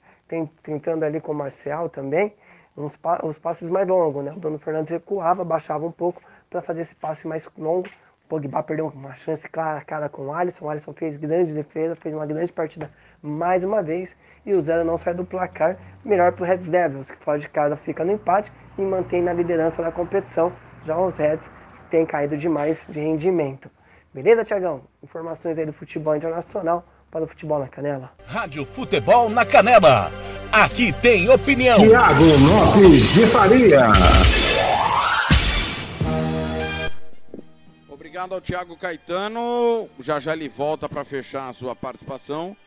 tentando 0.63 1.04
ali 1.04 1.19
com 1.19 1.32
o 1.32 1.36
Marcial 1.36 1.89
também, 1.89 2.34
uns 2.78 3.38
passes 3.38 3.69
mais 3.69 3.88
longos. 3.88 4.24
Né? 4.24 4.32
O 4.32 4.39
Bruno 4.39 4.60
Fernandes 4.60 4.91
recuava, 4.91 5.43
baixava 5.43 5.86
um 5.86 5.91
pouco 5.91 6.21
para 6.51 6.61
fazer 6.61 6.81
esse 6.81 6.93
passe 6.93 7.25
mais 7.25 7.47
longo. 7.57 7.87
O 8.25 8.27
Pogba 8.27 8.61
perdeu 8.61 8.87
uma 8.87 9.15
chance 9.15 9.47
cara 9.49 9.79
a 9.79 9.81
cara 9.81 10.09
com 10.09 10.27
o 10.27 10.33
Alisson. 10.33 10.65
O 10.65 10.69
Alisson 10.69 10.93
fez 10.93 11.17
grande 11.17 11.53
defesa, 11.53 11.95
fez 11.95 12.13
uma 12.13 12.25
grande 12.25 12.51
partida 12.51 12.91
mais 13.23 13.63
uma 13.63 13.81
vez. 13.81 14.15
E 14.45 14.53
o 14.53 14.61
zero 14.61 14.83
não 14.83 14.97
sai 14.97 15.13
do 15.13 15.25
placar. 15.25 15.77
Melhor 16.03 16.33
para 16.33 16.43
o 16.43 16.47
Reds 16.47 16.69
Devils, 16.69 17.09
que 17.09 17.23
fora 17.23 17.39
de 17.39 17.49
casa 17.49 17.75
fica 17.77 18.03
no 18.03 18.11
empate 18.11 18.51
e 18.77 18.81
mantém 18.81 19.23
na 19.23 19.33
liderança 19.33 19.81
da 19.81 19.91
competição. 19.91 20.51
Já 20.85 20.97
os 20.97 21.15
Reds 21.15 21.49
têm 21.89 22.05
caído 22.05 22.37
demais 22.37 22.85
de 22.89 22.99
rendimento. 22.99 23.69
Beleza, 24.13 24.43
Tiagão? 24.43 24.81
Informações 25.01 25.57
aí 25.57 25.65
do 25.65 25.73
futebol 25.73 26.15
internacional 26.15 26.85
para 27.09 27.23
o 27.23 27.27
futebol 27.27 27.59
na 27.59 27.67
canela. 27.67 28.11
Rádio 28.25 28.65
Futebol 28.65 29.29
na 29.29 29.45
Canela. 29.45 30.11
Aqui 30.51 30.91
tem 31.01 31.29
opinião. 31.29 31.77
Tiago 31.77 32.23
Lopes 32.23 33.13
de 33.13 33.25
Faria. 33.27 34.40
Obrigado 38.12 38.34
ao 38.34 38.41
Thiago 38.41 38.76
Caetano. 38.76 39.88
Já 39.97 40.19
já 40.19 40.34
ele 40.34 40.50
volta 40.50 40.89
para 40.89 41.06
fechar 41.06 41.47
a 41.47 41.54
sua 41.54 41.74
participação. 41.74 42.58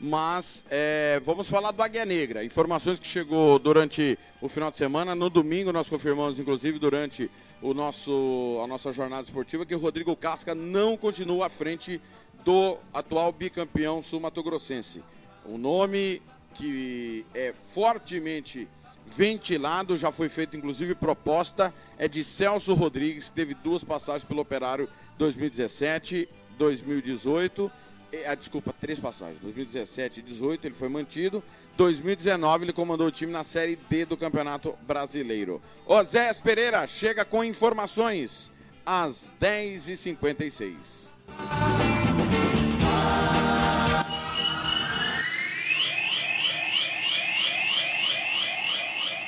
Mas 0.00 0.64
é, 0.70 1.20
vamos 1.22 1.46
falar 1.46 1.72
do 1.72 1.82
Águia 1.82 2.06
Negra. 2.06 2.42
Informações 2.42 2.98
que 2.98 3.06
chegou 3.06 3.58
durante 3.58 4.18
o 4.40 4.48
final 4.48 4.70
de 4.70 4.78
semana. 4.78 5.14
No 5.14 5.28
domingo 5.28 5.70
nós 5.74 5.90
confirmamos, 5.90 6.40
inclusive, 6.40 6.78
durante 6.78 7.30
o 7.60 7.74
nosso, 7.74 8.58
a 8.64 8.66
nossa 8.66 8.92
jornada 8.92 9.24
esportiva, 9.24 9.66
que 9.66 9.74
o 9.74 9.78
Rodrigo 9.78 10.16
Casca 10.16 10.54
não 10.54 10.96
continua 10.96 11.48
à 11.48 11.50
frente 11.50 12.00
do 12.42 12.78
atual 12.90 13.30
bicampeão 13.30 14.00
sul-mato-grossense. 14.00 15.04
O 15.44 15.58
nome 15.58 16.22
que 16.54 17.26
é 17.34 17.52
fortemente 17.74 18.66
ventilado, 19.06 19.96
já 19.96 20.10
foi 20.10 20.28
feita 20.28 20.56
inclusive 20.56 20.94
proposta, 20.94 21.72
é 21.98 22.08
de 22.08 22.24
Celso 22.24 22.74
Rodrigues, 22.74 23.28
que 23.28 23.34
teve 23.34 23.54
duas 23.54 23.84
passagens 23.84 24.24
pelo 24.24 24.40
Operário 24.40 24.88
2017, 25.18 26.28
2018. 26.58 27.70
E, 28.12 28.24
ah, 28.24 28.34
desculpa, 28.34 28.72
três 28.80 29.00
passagens. 29.00 29.38
2017 29.38 30.20
e 30.20 30.22
2018 30.22 30.66
ele 30.66 30.74
foi 30.74 30.88
mantido. 30.88 31.42
2019 31.76 32.64
ele 32.66 32.72
comandou 32.72 33.08
o 33.08 33.10
time 33.10 33.32
na 33.32 33.42
Série 33.42 33.76
D 33.76 34.04
do 34.04 34.16
Campeonato 34.16 34.76
Brasileiro. 34.86 35.60
Osés 35.84 36.38
Pereira 36.38 36.86
chega 36.86 37.24
com 37.24 37.42
informações 37.42 38.52
às 38.86 39.32
10h56. 39.40 41.04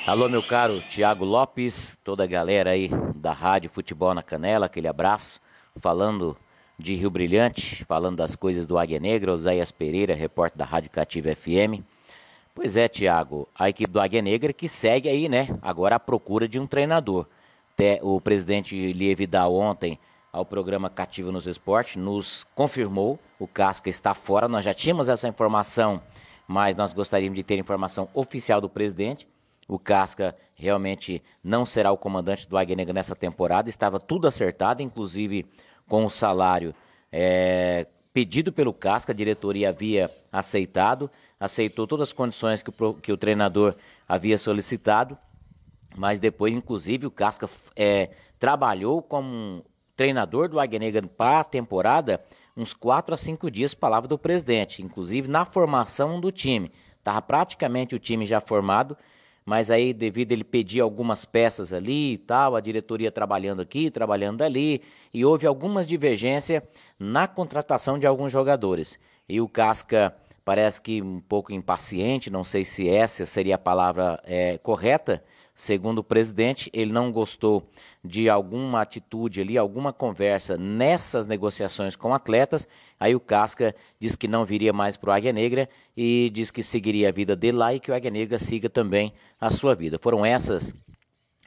Alô, 0.07 0.29
meu 0.29 0.41
caro 0.41 0.79
Tiago 0.79 1.25
Lopes, 1.25 1.97
toda 2.01 2.23
a 2.23 2.27
galera 2.27 2.69
aí 2.69 2.89
da 3.13 3.33
Rádio 3.33 3.69
Futebol 3.69 4.13
na 4.13 4.23
Canela, 4.23 4.67
aquele 4.67 4.87
abraço. 4.87 5.41
Falando 5.81 6.37
de 6.79 6.95
Rio 6.95 7.09
Brilhante, 7.09 7.83
falando 7.83 8.15
das 8.15 8.33
coisas 8.33 8.65
do 8.65 8.77
Águia 8.77 9.01
Negra, 9.01 9.33
Oséias 9.33 9.69
Pereira, 9.69 10.15
repórter 10.15 10.57
da 10.59 10.63
Rádio 10.63 10.89
Cativa 10.91 11.35
FM. 11.35 11.83
Pois 12.55 12.77
é, 12.77 12.87
Tiago, 12.87 13.49
a 13.53 13.67
equipe 13.67 13.91
do 13.91 13.99
Águia 13.99 14.21
Negra 14.21 14.53
que 14.53 14.69
segue 14.69 15.09
aí, 15.09 15.27
né, 15.27 15.49
agora 15.61 15.97
à 15.97 15.99
procura 15.99 16.47
de 16.47 16.57
um 16.57 16.65
treinador. 16.65 17.27
O 18.01 18.21
presidente 18.21 18.93
Lievidal 18.93 19.53
ontem, 19.53 19.99
ao 20.31 20.45
programa 20.45 20.89
Cativa 20.89 21.33
nos 21.33 21.47
Esportes, 21.47 21.97
nos 21.97 22.47
confirmou, 22.55 23.19
o 23.37 23.45
Casca 23.45 23.89
está 23.89 24.13
fora, 24.13 24.47
nós 24.47 24.63
já 24.63 24.73
tínhamos 24.73 25.09
essa 25.09 25.27
informação, 25.27 26.01
mas 26.47 26.77
nós 26.77 26.93
gostaríamos 26.93 27.35
de 27.35 27.43
ter 27.43 27.59
informação 27.59 28.07
oficial 28.13 28.61
do 28.61 28.69
presidente. 28.69 29.27
O 29.67 29.77
Casca 29.77 30.35
realmente 30.55 31.21
não 31.43 31.65
será 31.65 31.91
o 31.91 31.97
comandante 31.97 32.47
do 32.47 32.57
Águia 32.57 32.75
Negra 32.75 32.93
nessa 32.93 33.15
temporada. 33.15 33.69
Estava 33.69 33.99
tudo 33.99 34.27
acertado, 34.27 34.81
inclusive 34.81 35.45
com 35.87 36.05
o 36.05 36.09
salário 36.09 36.73
é, 37.11 37.85
pedido 38.13 38.51
pelo 38.53 38.73
Casca. 38.73 39.11
A 39.11 39.15
diretoria 39.15 39.69
havia 39.69 40.09
aceitado, 40.31 41.11
aceitou 41.39 41.85
todas 41.85 42.09
as 42.09 42.13
condições 42.13 42.63
que 42.63 42.71
o, 42.71 42.93
que 42.93 43.11
o 43.11 43.17
treinador 43.17 43.75
havia 44.07 44.37
solicitado. 44.37 45.17
Mas 45.97 46.19
depois, 46.19 46.53
inclusive, 46.53 47.05
o 47.05 47.11
Casca 47.11 47.49
é, 47.75 48.11
trabalhou 48.39 49.01
como 49.01 49.65
treinador 49.97 50.47
do 50.47 50.59
Águia 50.59 50.79
Negra 50.79 51.05
para 51.07 51.41
a 51.41 51.43
temporada 51.43 52.23
uns 52.55 52.73
4 52.73 53.13
a 53.13 53.17
5 53.17 53.51
dias, 53.51 53.73
palavra 53.73 54.07
do 54.07 54.17
presidente, 54.17 54.81
inclusive 54.81 55.27
na 55.27 55.43
formação 55.43 56.19
do 56.21 56.31
time. 56.31 56.71
Estava 56.97 57.21
praticamente 57.21 57.95
o 57.95 57.99
time 57.99 58.25
já 58.25 58.41
formado 58.41 58.97
mas 59.47 59.71
aí 59.71 59.93
devido 59.93 60.33
ele 60.33 60.43
pedir 60.43 60.81
algumas 60.81 61.23
peças 61.23 61.71
ali 61.71 62.15
e 62.15 62.17
tal, 62.17 62.53
a 62.53 62.59
diretoria 62.59 63.09
trabalhando 63.09 63.61
aqui, 63.61 63.89
trabalhando 63.89 64.41
ali, 64.41 64.81
e 65.13 65.23
houve 65.23 65.47
algumas 65.47 65.87
divergências 65.87 66.61
na 66.99 67.29
contratação 67.29 67.97
de 67.97 68.05
alguns 68.05 68.29
jogadores. 68.29 68.99
E 69.27 69.39
o 69.39 69.47
Casca 69.47 70.13
parece 70.43 70.81
que 70.81 71.01
um 71.01 71.21
pouco 71.21 71.53
impaciente, 71.53 72.29
não 72.29 72.43
sei 72.43 72.65
se 72.65 72.89
essa 72.89 73.25
seria 73.25 73.55
a 73.55 73.57
palavra 73.57 74.21
é, 74.25 74.57
correta, 74.57 75.23
Segundo 75.59 75.97
o 75.97 76.03
presidente, 76.03 76.69
ele 76.71 76.93
não 76.93 77.11
gostou 77.11 77.67
de 78.05 78.29
alguma 78.29 78.79
atitude 78.79 79.41
ali, 79.41 79.57
alguma 79.57 79.91
conversa 79.91 80.55
nessas 80.55 81.25
negociações 81.25 81.95
com 81.95 82.13
atletas. 82.13 82.67
Aí 82.99 83.15
o 83.15 83.19
Casca 83.19 83.75
diz 83.99 84.15
que 84.15 84.27
não 84.27 84.45
viria 84.45 84.71
mais 84.71 84.95
para 84.95 85.09
o 85.09 85.13
Águia 85.13 85.33
Negra 85.33 85.67
e 85.97 86.29
diz 86.31 86.51
que 86.51 86.61
seguiria 86.61 87.09
a 87.09 87.11
vida 87.11 87.35
dele 87.35 87.57
lá 87.57 87.73
e 87.73 87.79
que 87.79 87.89
o 87.89 87.95
Águia 87.95 88.11
Negra 88.11 88.37
siga 88.37 88.69
também 88.69 89.11
a 89.41 89.49
sua 89.49 89.73
vida. 89.73 89.97
Foram 89.99 90.23
essas 90.23 90.71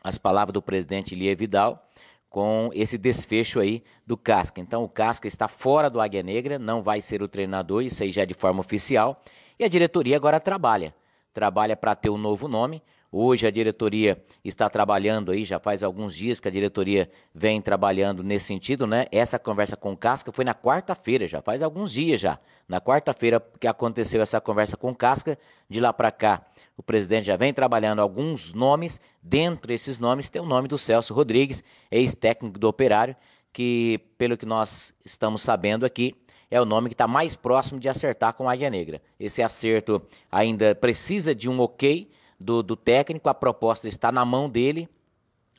as 0.03 0.19
palavras 0.19 0.55
do 0.55 0.61
presidente 0.61 1.15
Lia 1.15 1.37
Vidal 1.37 1.89
com 2.29 2.69
esse 2.75 2.99
desfecho 2.99 3.61
aí 3.61 3.81
do 4.05 4.17
Casca. 4.17 4.61
Então 4.61 4.83
o 4.83 4.89
Casca 4.89 5.29
está 5.29 5.47
fora 5.47 5.89
do 5.89 6.01
Águia 6.01 6.25
Negra, 6.25 6.59
não 6.59 6.83
vai 6.83 7.01
ser 7.01 7.23
o 7.23 7.29
treinador, 7.29 7.85
isso 7.85 8.03
aí 8.03 8.11
já 8.11 8.23
é 8.23 8.27
de 8.27 8.35
forma 8.35 8.59
oficial. 8.59 9.23
E 9.57 9.63
a 9.63 9.69
diretoria 9.69 10.17
agora 10.17 10.41
trabalha. 10.41 10.93
Trabalha 11.33 11.77
para 11.77 11.95
ter 11.95 12.11
um 12.11 12.19
novo 12.19 12.49
nome. 12.49 12.83
Hoje 13.13 13.45
a 13.45 13.51
diretoria 13.51 14.23
está 14.45 14.71
trabalhando 14.71 15.33
aí, 15.33 15.45
já 15.45 15.59
faz 15.59 15.83
alguns 15.83 16.15
dias 16.15 16.39
que 16.39 16.47
a 16.47 16.51
diretoria 16.51 17.11
vem 17.35 17.61
trabalhando 17.61 18.23
nesse 18.23 18.47
sentido, 18.47 18.87
né? 18.87 19.07
Essa 19.11 19.37
conversa 19.37 19.77
com 19.77 19.93
o 19.93 19.97
Casca 19.97 20.31
foi 20.31 20.45
na 20.45 20.55
quarta-feira, 20.55 21.27
já 21.27 21.43
faz 21.43 21.61
alguns 21.61 21.91
dias 21.91 22.21
já. 22.21 22.39
Na 22.69 22.81
quarta-feira 22.81 23.45
que 23.59 23.67
aconteceu 23.67 24.23
essa 24.23 24.41
conversa 24.41 24.77
com 24.77 24.91
o 24.91 24.95
Casca, 24.95 25.37
de 25.69 25.81
lá 25.81 25.93
para 25.93 26.13
cá, 26.13 26.47
o 26.77 26.85
presidente 26.85 27.25
já 27.27 27.37
vem 27.37 27.53
trabalhando 27.53 28.01
alguns 28.01 28.55
nomes. 28.55 29.01
Dentre 29.21 29.75
esses 29.75 29.99
nomes 29.99 30.31
tem 30.31 30.41
o 30.41 30.47
nome 30.47 30.69
do 30.69 30.79
Celso 30.79 31.13
Rodrigues, 31.13 31.65
ex-técnico 31.91 32.61
do 32.61 32.69
Operário, 32.69 33.17
que, 33.53 33.99
pelo 34.17 34.37
que 34.37 34.47
nós 34.47 34.95
estamos 35.05 35.43
sabendo 35.43 35.85
aqui, 35.85 36.15
é 36.49 36.61
o 36.61 36.65
nome 36.65 36.89
que 36.89 36.95
está 36.95 37.09
mais 37.09 37.35
próximo 37.35 37.81
de 37.81 37.89
acertar 37.89 38.35
com 38.35 38.49
a 38.49 38.53
Águia 38.53 38.71
Negra. 38.71 39.03
Esse 39.19 39.43
acerto 39.43 40.01
ainda 40.31 40.77
precisa 40.77 41.35
de 41.35 41.49
um 41.49 41.59
ok 41.59 42.09
do, 42.41 42.63
do 42.63 42.75
técnico, 42.75 43.29
a 43.29 43.35
proposta 43.35 43.87
está 43.87 44.11
na 44.11 44.25
mão 44.25 44.49
dele. 44.49 44.89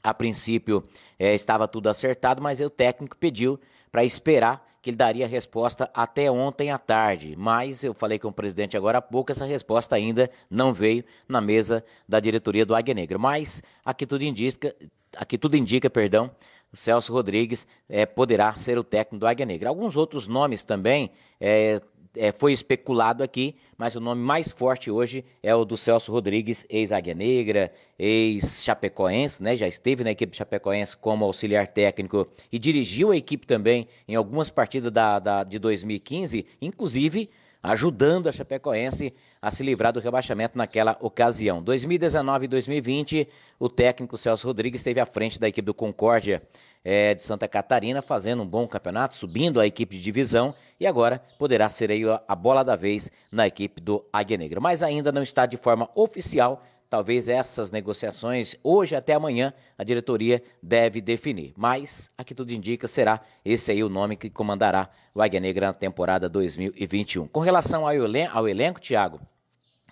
A 0.04 0.13
princípio 0.13 0.84
é, 1.20 1.36
estava 1.36 1.67
tudo 1.67 1.88
acertado, 1.88 2.41
mas 2.41 2.60
o 2.60 2.70
técnico 2.70 3.15
pediu 3.15 3.60
para 3.91 4.04
esperar 4.04 4.67
que 4.82 4.89
ele 4.89 4.98
daria 4.98 5.28
resposta 5.28 5.91
até 5.94 6.32
ontem 6.32 6.72
à 6.72 6.80
tarde. 6.80 7.36
Mas 7.38 7.84
eu 7.84 7.94
falei 7.94 8.17
com 8.17 8.30
o 8.30 8.34
presidente 8.34 8.76
agora 8.76 8.98
há 8.98 9.02
pouco, 9.02 9.32
essa 9.32 9.46
resposta 9.46 9.96
ainda 9.96 10.32
não 10.50 10.74
veio 10.74 11.04
na 11.28 11.39
mesa 11.39 11.86
da 12.10 12.20
diretoria 12.20 12.65
do 12.65 12.74
Águia 12.74 12.96
Negra. 12.96 13.20
Mas 13.20 13.62
aqui 13.86 14.08
tudo 14.08 14.24
indica, 14.24 14.76
aqui 15.15 15.38
tudo 15.38 15.56
indica, 15.56 15.88
perdão, 15.88 16.32
Celso 16.74 17.13
Rodrigues 17.13 17.67
é, 17.88 18.08
poderá 18.08 18.54
ser 18.54 18.80
o 18.80 18.84
técnico 18.84 19.20
do 19.20 19.28
Águia 19.28 19.46
Negra. 19.46 19.70
Alguns 19.70 19.96
outros 19.96 20.28
nomes 20.28 20.63
também 20.63 21.12
é, 21.39 21.80
é, 22.15 22.32
foi 22.32 22.54
especulado 22.54 23.24
aqui, 23.24 23.56
mas 23.78 23.95
o 23.95 24.00
nome 24.00 24.21
mais 24.21 24.52
forte 24.52 24.91
hoje 24.91 25.24
é 25.41 25.56
o 25.56 25.65
do 25.65 25.78
Celso 25.78 26.12
Rodrigues, 26.12 26.65
ex-Águia 26.69 27.13
Negra, 27.13 27.71
ex-Chapecoense, 27.97 29.41
né? 29.41 29.56
Já 29.56 29.67
esteve 29.67 30.04
na 30.04 30.12
equipe 30.12 30.36
Chapecoense 30.36 30.95
como 30.97 31.26
auxiliar 31.26 31.67
técnico 31.67 32.28
e 32.52 32.60
dirigiu 32.60 33.12
a 33.12 33.17
equipe 33.17 33.47
também 33.47 33.88
em 34.08 34.15
algumas 34.15 34.50
partidas 34.50 34.91
da, 34.91 35.19
da, 35.19 35.43
de 35.43 35.58
2015, 35.60 36.45
inclusive 36.62 37.30
ajudando 37.62 38.28
a 38.28 38.32
Chapecoense 38.32 39.13
a 39.41 39.52
se 39.52 39.63
livrar 39.63 39.93
do 39.93 40.00
rebaixamento 40.00 40.58
naquela 40.58 40.97
ocasião. 41.00 41.62
2019 41.62 42.45
e 42.45 42.47
2020, 42.47 43.28
o 43.60 43.69
técnico 43.69 44.17
Celso 44.17 44.47
Rodrigues 44.47 44.80
esteve 44.80 45.00
à 45.00 45.06
frente 45.06 45.39
da 45.39 45.47
equipe 45.47 45.65
do 45.65 45.74
Concórdia 45.74 46.41
é, 46.84 47.13
de 47.13 47.24
Santa 47.24 47.47
Catarina, 47.47 48.02
fazendo 48.02 48.43
um 48.43 48.47
bom 48.47 48.67
campeonato, 48.67 49.15
subindo 49.15 49.60
a 49.60 49.67
equipe 49.67 49.95
de 49.95 50.04
divisão 50.04 50.54
e 50.80 50.88
agora 50.88 51.21
poderá 51.38 51.69
ser 51.69 51.91
aí 51.91 52.02
a 52.28 52.36
bola 52.36 52.63
da 52.63 52.76
vez 52.76 53.12
na 53.32 53.45
equipe 53.45 53.80
do 53.80 54.04
Águia 54.12 54.38
Negra. 54.38 54.60
Mas 54.60 54.82
ainda 54.82 55.12
não 55.12 55.21
está 55.21 55.45
de 55.45 55.58
forma 55.58 55.89
oficial. 55.93 56.63
Talvez 56.91 57.30
essas 57.30 57.71
negociações, 57.71 58.58
hoje 58.62 58.97
até 58.97 59.13
amanhã, 59.13 59.54
a 59.77 59.84
diretoria 59.86 60.43
deve 60.62 60.99
definir. 60.99 61.54
Mas, 61.56 62.12
aqui 62.17 62.36
tudo 62.36 62.51
indica, 62.51 62.86
será 62.86 63.21
esse 63.45 63.71
aí 63.71 63.82
o 63.82 63.88
nome 63.88 64.17
que 64.17 64.30
comandará 64.30 64.89
o 65.15 65.21
Águia 65.21 65.39
Negra 65.39 65.67
na 65.67 65.73
temporada 65.73 66.27
2021. 66.27 67.30
Com 67.30 67.39
relação 67.39 67.88
ao, 67.88 67.93
elen 67.93 68.27
ao 68.27 68.45
elenco, 68.45 68.82
Thiago, 68.82 69.21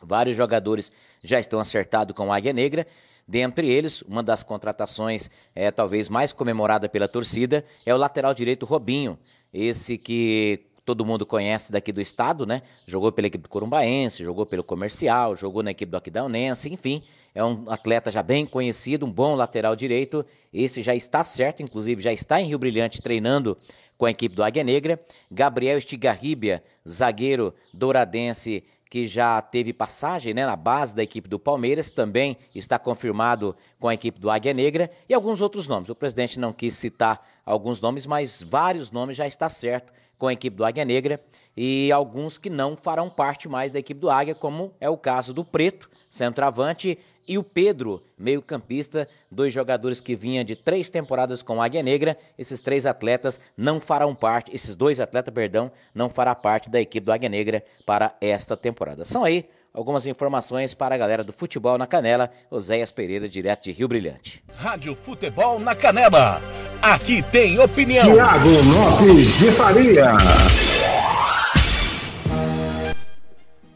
vários 0.03 0.35
jogadores 0.35 0.91
já 1.23 1.39
estão 1.39 1.61
acertados 1.61 2.13
com 2.13 2.27
o 2.27 2.33
Águia 2.33 2.51
Negra 2.51 2.85
Dentre 3.29 3.69
eles, 3.69 4.01
uma 4.01 4.23
das 4.23 4.41
contratações 4.41 5.29
é 5.53 5.69
talvez 5.69 6.09
mais 6.09 6.33
comemorada 6.33 6.89
pela 6.89 7.07
torcida 7.07 7.63
é 7.85 7.93
o 7.93 7.97
lateral 7.97 8.33
direito 8.33 8.65
Robinho, 8.65 9.19
esse 9.53 9.99
que 9.99 10.65
todo 10.89 11.05
mundo 11.05 11.23
conhece 11.23 11.71
daqui 11.71 11.91
do 11.91 12.01
estado, 12.01 12.47
né? 12.47 12.63
Jogou 12.87 13.11
pela 13.11 13.27
equipe 13.27 13.43
do 13.43 13.49
Corumbaense, 13.49 14.23
jogou 14.23 14.43
pelo 14.43 14.63
Comercial, 14.63 15.35
jogou 15.35 15.61
na 15.61 15.69
equipe 15.69 15.91
do 15.91 15.95
Aquidauanense, 15.95 16.67
enfim, 16.73 17.03
é 17.35 17.43
um 17.43 17.69
atleta 17.69 18.09
já 18.09 18.23
bem 18.23 18.43
conhecido, 18.43 19.05
um 19.05 19.11
bom 19.11 19.35
lateral 19.35 19.75
direito. 19.75 20.25
Esse 20.51 20.81
já 20.81 20.95
está 20.95 21.23
certo, 21.23 21.61
inclusive 21.61 22.01
já 22.01 22.11
está 22.11 22.41
em 22.41 22.47
Rio 22.47 22.57
Brilhante 22.57 23.03
treinando 23.03 23.55
com 23.99 24.07
a 24.07 24.09
equipe 24.09 24.33
do 24.33 24.41
Águia 24.41 24.63
Negra. 24.63 24.99
Gabriel 25.29 25.77
Estigarribia, 25.77 26.63
zagueiro 26.87 27.53
douradense 27.71 28.63
que 28.89 29.05
já 29.05 29.39
teve 29.43 29.71
passagem 29.71 30.33
né, 30.33 30.43
na 30.43 30.55
base 30.55 30.95
da 30.95 31.03
equipe 31.03 31.29
do 31.29 31.37
Palmeiras, 31.37 31.91
também 31.91 32.35
está 32.55 32.79
confirmado 32.79 33.55
com 33.79 33.87
a 33.87 33.93
equipe 33.93 34.19
do 34.19 34.31
Águia 34.31 34.55
Negra 34.55 34.89
e 35.07 35.13
alguns 35.13 35.39
outros 35.39 35.67
nomes. 35.67 35.87
O 35.87 35.93
presidente 35.93 36.39
não 36.39 36.51
quis 36.51 36.75
citar 36.75 37.23
alguns 37.45 37.79
nomes, 37.79 38.07
mas 38.07 38.41
vários 38.41 38.89
nomes 38.89 39.15
já 39.15 39.27
está 39.27 39.47
certo 39.49 39.93
com 40.19 40.27
a 40.27 40.33
equipe 40.33 40.55
do 40.55 40.65
Águia 40.65 40.85
Negra 40.85 41.19
e 41.57 41.91
alguns 41.91 42.37
que 42.37 42.49
não 42.49 42.77
farão 42.77 43.09
parte 43.09 43.49
mais 43.49 43.71
da 43.71 43.79
equipe 43.79 43.99
do 43.99 44.09
Águia, 44.09 44.35
como 44.35 44.73
é 44.79 44.89
o 44.89 44.97
caso 44.97 45.33
do 45.33 45.43
Preto, 45.43 45.89
centroavante, 46.09 46.99
e 47.27 47.37
o 47.37 47.43
Pedro, 47.43 48.01
meio-campista, 48.17 49.07
dois 49.29 49.53
jogadores 49.53 50.01
que 50.01 50.15
vinham 50.15 50.43
de 50.43 50.55
três 50.55 50.89
temporadas 50.89 51.43
com 51.43 51.61
a 51.61 51.65
Águia 51.65 51.83
Negra. 51.83 52.17
Esses 52.35 52.59
três 52.59 52.87
atletas 52.87 53.39
não 53.55 53.79
farão 53.79 54.15
parte, 54.15 54.53
esses 54.53 54.75
dois 54.75 54.99
atletas, 54.99 55.31
perdão, 55.31 55.71
não 55.93 56.09
fará 56.09 56.33
parte 56.33 56.71
da 56.71 56.81
equipe 56.81 57.05
do 57.05 57.11
Águia 57.11 57.29
Negra 57.29 57.63
para 57.85 58.15
esta 58.19 58.57
temporada. 58.57 59.05
São 59.05 59.23
aí 59.23 59.47
algumas 59.73 60.05
informações 60.05 60.73
para 60.73 60.95
a 60.95 60.97
galera 60.97 61.23
do 61.23 61.33
futebol 61.33 61.77
na 61.77 61.87
Canela, 61.87 62.31
Oséias 62.49 62.91
Pereira, 62.91 63.29
direto 63.29 63.63
de 63.65 63.71
Rio 63.71 63.87
Brilhante. 63.87 64.43
Rádio 64.55 64.95
Futebol 64.95 65.59
na 65.59 65.75
Canela. 65.75 66.41
Aqui 66.81 67.21
tem 67.23 67.59
opinião. 67.59 68.13
Tiago 68.13 68.49
Lopes 68.49 69.37
de 69.37 69.51
Faria. 69.51 70.11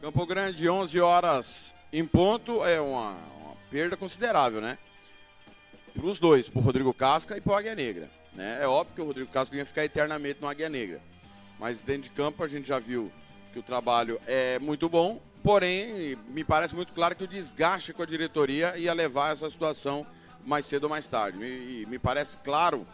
Campo 0.01 0.25
Grande, 0.25 0.69
11 0.69 0.99
horas 0.99 1.75
em 1.91 2.05
ponto, 2.05 2.65
é 2.65 2.81
uma, 2.81 3.11
uma 3.11 3.55
perda 3.69 3.95
considerável, 3.95 4.59
né? 4.59 4.77
Para 5.93 6.05
os 6.05 6.19
dois, 6.19 6.49
para 6.49 6.59
o 6.59 6.63
Rodrigo 6.63 6.93
Casca 6.93 7.37
e 7.37 7.41
para 7.41 7.53
o 7.53 7.55
Águia 7.55 7.75
Negra. 7.75 8.09
Né? 8.33 8.59
É 8.61 8.67
óbvio 8.67 8.95
que 8.95 9.01
o 9.01 9.05
Rodrigo 9.05 9.31
Casca 9.31 9.55
ia 9.55 9.65
ficar 9.65 9.85
eternamente 9.85 10.41
no 10.41 10.47
Águia 10.47 10.69
Negra. 10.69 10.99
Mas 11.59 11.81
dentro 11.81 12.03
de 12.03 12.09
campo 12.09 12.43
a 12.43 12.47
gente 12.47 12.67
já 12.67 12.79
viu 12.79 13.11
que 13.53 13.59
o 13.59 13.63
trabalho 13.63 14.19
é 14.25 14.57
muito 14.57 14.89
bom, 14.89 15.21
porém 15.43 16.17
me 16.29 16.43
parece 16.43 16.73
muito 16.73 16.93
claro 16.93 17.15
que 17.15 17.25
o 17.25 17.27
desgaste 17.27 17.93
com 17.93 18.01
a 18.01 18.05
diretoria 18.05 18.77
ia 18.77 18.93
levar 18.93 19.33
essa 19.33 19.49
situação 19.49 20.07
mais 20.45 20.65
cedo 20.65 20.85
ou 20.85 20.89
mais 20.89 21.05
tarde. 21.05 21.37
E 21.43 21.85
me 21.87 21.99
parece 21.99 22.37
claro 22.37 22.87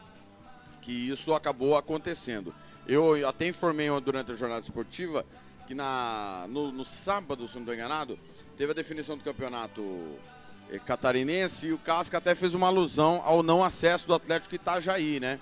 que 0.82 0.92
isso 0.92 1.34
acabou 1.34 1.78
acontecendo. 1.78 2.54
Eu 2.88 3.28
até 3.28 3.48
informei 3.48 3.88
durante 4.02 4.32
a 4.32 4.36
jornada 4.36 4.62
esportiva 4.62 5.24
que 5.68 5.76
na, 5.76 6.48
no, 6.50 6.72
no 6.72 6.84
sábado, 6.84 7.48
se 7.48 7.54
não 7.54 7.62
estou 7.62 7.76
enganado, 7.76 8.18
teve 8.58 8.72
a 8.72 8.76
definição 8.76 9.16
do 9.16 9.24
campeonato 9.24 10.18
eh, 10.72 10.80
catarinense 10.80 11.68
e 11.68 11.74
o 11.74 11.78
Casca 11.78 12.18
até 12.18 12.34
fez 12.34 12.56
uma 12.56 12.66
alusão 12.66 13.22
ao 13.24 13.44
não 13.44 13.64
acesso 13.64 14.08
do 14.08 14.16
Atlético 14.16 14.56
Itajaí, 14.56 15.20
né? 15.20 15.40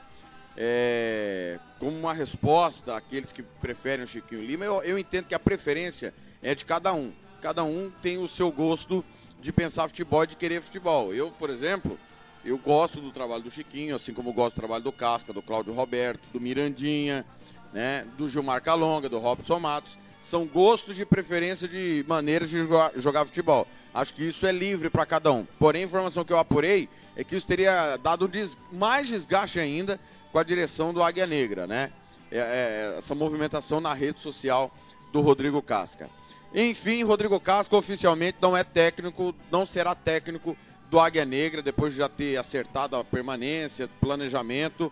É, 0.57 1.59
como 1.79 1.95
uma 1.97 2.13
resposta 2.13 2.97
àqueles 2.97 3.31
que 3.31 3.41
preferem 3.41 4.03
o 4.03 4.07
Chiquinho 4.07 4.43
Lima, 4.43 4.65
eu, 4.65 4.81
eu 4.83 4.97
entendo 4.97 5.27
que 5.27 5.35
a 5.35 5.39
preferência 5.39 6.13
é 6.47 6.55
de 6.55 6.63
cada 6.63 6.93
um. 6.93 7.11
Cada 7.41 7.61
um 7.65 7.91
tem 8.01 8.17
o 8.17 8.27
seu 8.27 8.49
gosto 8.49 9.03
de 9.41 9.51
pensar 9.51 9.89
futebol 9.89 10.23
e 10.23 10.27
de 10.27 10.37
querer 10.37 10.61
futebol. 10.61 11.13
Eu, 11.13 11.29
por 11.29 11.49
exemplo, 11.49 11.99
eu 12.45 12.57
gosto 12.57 13.01
do 13.01 13.11
trabalho 13.11 13.43
do 13.43 13.51
Chiquinho, 13.51 13.97
assim 13.97 14.13
como 14.13 14.31
gosto 14.31 14.55
do 14.55 14.59
trabalho 14.59 14.83
do 14.83 14.91
Casca, 14.93 15.33
do 15.33 15.41
Cláudio 15.41 15.73
Roberto, 15.73 16.21
do 16.31 16.39
Mirandinha, 16.39 17.25
né, 17.73 18.07
do 18.17 18.29
Gilmar 18.29 18.63
Calonga, 18.63 19.09
do 19.09 19.19
Robson 19.19 19.59
Matos. 19.59 19.99
São 20.21 20.45
gostos 20.45 20.95
de 20.95 21.05
preferência 21.05 21.67
de 21.67 22.05
maneiras 22.07 22.49
de 22.49 22.65
jogar, 22.95 23.25
futebol. 23.25 23.67
Acho 23.93 24.13
que 24.13 24.23
isso 24.23 24.47
é 24.47 24.51
livre 24.51 24.89
para 24.89 25.05
cada 25.05 25.31
um. 25.33 25.45
Porém, 25.59 25.83
a 25.83 25.85
informação 25.85 26.23
que 26.23 26.31
eu 26.31 26.39
apurei 26.39 26.87
é 27.17 27.25
que 27.25 27.35
isso 27.35 27.45
teria 27.47 27.97
dado 27.97 28.25
des, 28.25 28.57
mais 28.71 29.09
desgaste 29.09 29.59
ainda 29.59 29.99
com 30.31 30.39
a 30.39 30.43
direção 30.43 30.93
do 30.93 31.03
Águia 31.03 31.27
Negra, 31.27 31.67
né? 31.67 31.91
É, 32.31 32.37
é, 32.39 32.97
essa 32.97 33.13
movimentação 33.13 33.81
na 33.81 33.93
rede 33.93 34.21
social 34.21 34.71
do 35.11 35.21
Rodrigo 35.21 35.61
Casca. 35.61 36.09
Enfim, 36.53 37.03
Rodrigo 37.03 37.39
Casca 37.39 37.75
oficialmente 37.75 38.37
não 38.41 38.55
é 38.55 38.63
técnico, 38.63 39.35
não 39.51 39.65
será 39.65 39.93
técnico 39.93 40.57
do 40.89 40.99
Águia 40.99 41.25
Negra, 41.25 41.61
depois 41.61 41.91
de 41.93 41.99
já 41.99 42.07
ter 42.07 42.37
acertado 42.37 42.95
a 42.95 43.03
permanência, 43.03 43.89
planejamento. 43.99 44.91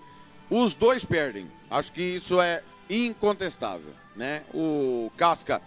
Os 0.49 0.75
dois 0.75 1.05
perdem. 1.05 1.49
Acho 1.69 1.91
que 1.91 2.01
isso 2.01 2.39
é 2.39 2.61
incontestável, 2.89 3.93
né? 4.15 4.43
O 4.53 5.11
Casca, 5.17 5.61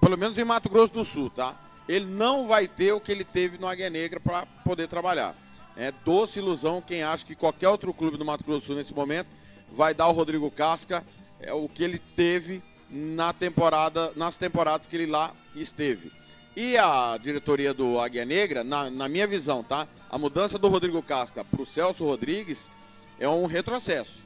pelo 0.00 0.16
menos 0.16 0.38
em 0.38 0.44
Mato 0.44 0.68
Grosso 0.68 0.92
do 0.92 1.04
Sul, 1.04 1.30
tá? 1.30 1.54
Ele 1.88 2.06
não 2.06 2.48
vai 2.48 2.66
ter 2.66 2.92
o 2.92 3.00
que 3.00 3.12
ele 3.12 3.24
teve 3.24 3.58
no 3.58 3.68
Águia 3.68 3.90
Negra 3.90 4.18
para 4.18 4.46
poder 4.64 4.88
trabalhar. 4.88 5.36
É 5.76 5.92
doce 5.92 6.38
ilusão 6.38 6.80
quem 6.80 7.02
acha 7.02 7.24
que 7.24 7.36
qualquer 7.36 7.68
outro 7.68 7.92
clube 7.92 8.16
do 8.16 8.24
Mato 8.24 8.42
Grosso 8.42 8.62
do 8.62 8.66
Sul 8.66 8.76
nesse 8.76 8.94
momento 8.94 9.28
vai 9.70 9.92
dar 9.92 10.04
ao 10.04 10.12
Rodrigo 10.12 10.50
Casca 10.50 11.04
é, 11.38 11.52
o 11.52 11.68
que 11.68 11.84
ele 11.84 11.98
teve 11.98 12.62
na 12.90 13.32
temporada, 13.32 14.12
nas 14.16 14.36
temporadas 14.36 14.86
que 14.86 14.96
ele 14.96 15.06
lá 15.06 15.32
esteve. 15.54 16.12
E 16.56 16.76
a 16.78 17.18
diretoria 17.18 17.74
do 17.74 18.00
Águia 18.00 18.24
Negra, 18.24 18.64
na, 18.64 18.88
na 18.90 19.08
minha 19.08 19.26
visão, 19.26 19.62
tá? 19.62 19.86
A 20.10 20.16
mudança 20.16 20.58
do 20.58 20.68
Rodrigo 20.68 21.02
Casca 21.02 21.44
para 21.44 21.60
o 21.60 21.66
Celso 21.66 22.04
Rodrigues 22.04 22.70
é 23.18 23.28
um 23.28 23.44
retrocesso, 23.46 24.24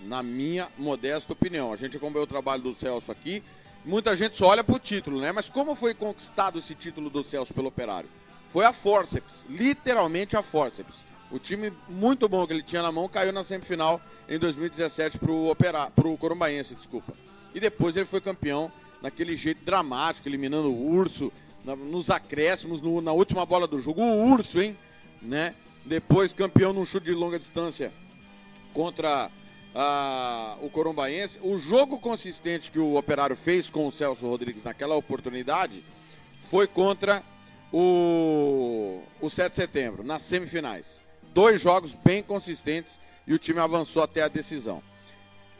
na 0.00 0.22
minha 0.22 0.68
modesta 0.78 1.32
opinião. 1.32 1.72
A 1.72 1.76
gente 1.76 1.96
acompanhou 1.96 2.24
o 2.24 2.28
trabalho 2.28 2.62
do 2.62 2.74
Celso 2.74 3.10
aqui. 3.10 3.42
Muita 3.84 4.14
gente 4.14 4.36
só 4.36 4.46
olha 4.48 4.62
para 4.62 4.76
o 4.76 4.78
título, 4.78 5.20
né? 5.20 5.32
Mas 5.32 5.50
como 5.50 5.74
foi 5.74 5.92
conquistado 5.92 6.58
esse 6.58 6.74
título 6.74 7.10
do 7.10 7.24
Celso 7.24 7.52
pelo 7.52 7.68
Operário? 7.68 8.08
Foi 8.48 8.64
a 8.64 8.72
forceps, 8.72 9.44
literalmente 9.48 10.36
a 10.36 10.42
forceps. 10.42 11.04
O 11.32 11.38
time 11.38 11.72
muito 11.88 12.28
bom 12.28 12.46
que 12.46 12.52
ele 12.52 12.62
tinha 12.62 12.82
na 12.82 12.92
mão 12.92 13.08
caiu 13.08 13.32
na 13.32 13.42
semifinal 13.42 14.00
em 14.28 14.38
2017 14.38 15.18
para 15.18 15.32
o 16.08 16.18
Corumbaense, 16.18 16.74
desculpa. 16.74 17.14
E 17.54 17.60
depois 17.60 17.96
ele 17.96 18.06
foi 18.06 18.20
campeão 18.20 18.70
naquele 19.00 19.36
jeito 19.36 19.64
dramático, 19.64 20.28
eliminando 20.28 20.68
o 20.68 20.94
Urso, 20.94 21.32
na, 21.64 21.74
nos 21.76 22.10
acréscimos, 22.10 22.80
no, 22.80 23.00
na 23.00 23.12
última 23.12 23.44
bola 23.44 23.66
do 23.66 23.80
jogo. 23.80 24.00
O 24.00 24.32
Urso, 24.32 24.60
hein? 24.60 24.76
Né? 25.20 25.54
Depois 25.84 26.32
campeão 26.32 26.72
num 26.72 26.84
chute 26.84 27.06
de 27.06 27.12
longa 27.12 27.38
distância 27.38 27.92
contra 28.72 29.30
a, 29.74 30.56
o 30.60 30.70
Corumbaense. 30.70 31.38
O 31.42 31.58
jogo 31.58 31.98
consistente 31.98 32.70
que 32.70 32.78
o 32.78 32.96
Operário 32.96 33.36
fez 33.36 33.70
com 33.70 33.86
o 33.86 33.92
Celso 33.92 34.26
Rodrigues 34.26 34.64
naquela 34.64 34.94
oportunidade 34.94 35.84
foi 36.42 36.66
contra 36.66 37.22
o, 37.72 39.02
o 39.20 39.30
7 39.30 39.50
de 39.50 39.56
setembro, 39.56 40.04
nas 40.04 40.22
semifinais. 40.22 41.00
Dois 41.34 41.60
jogos 41.60 41.94
bem 41.94 42.22
consistentes 42.22 43.00
e 43.26 43.32
o 43.32 43.38
time 43.38 43.58
avançou 43.58 44.02
até 44.02 44.22
a 44.22 44.28
decisão. 44.28 44.82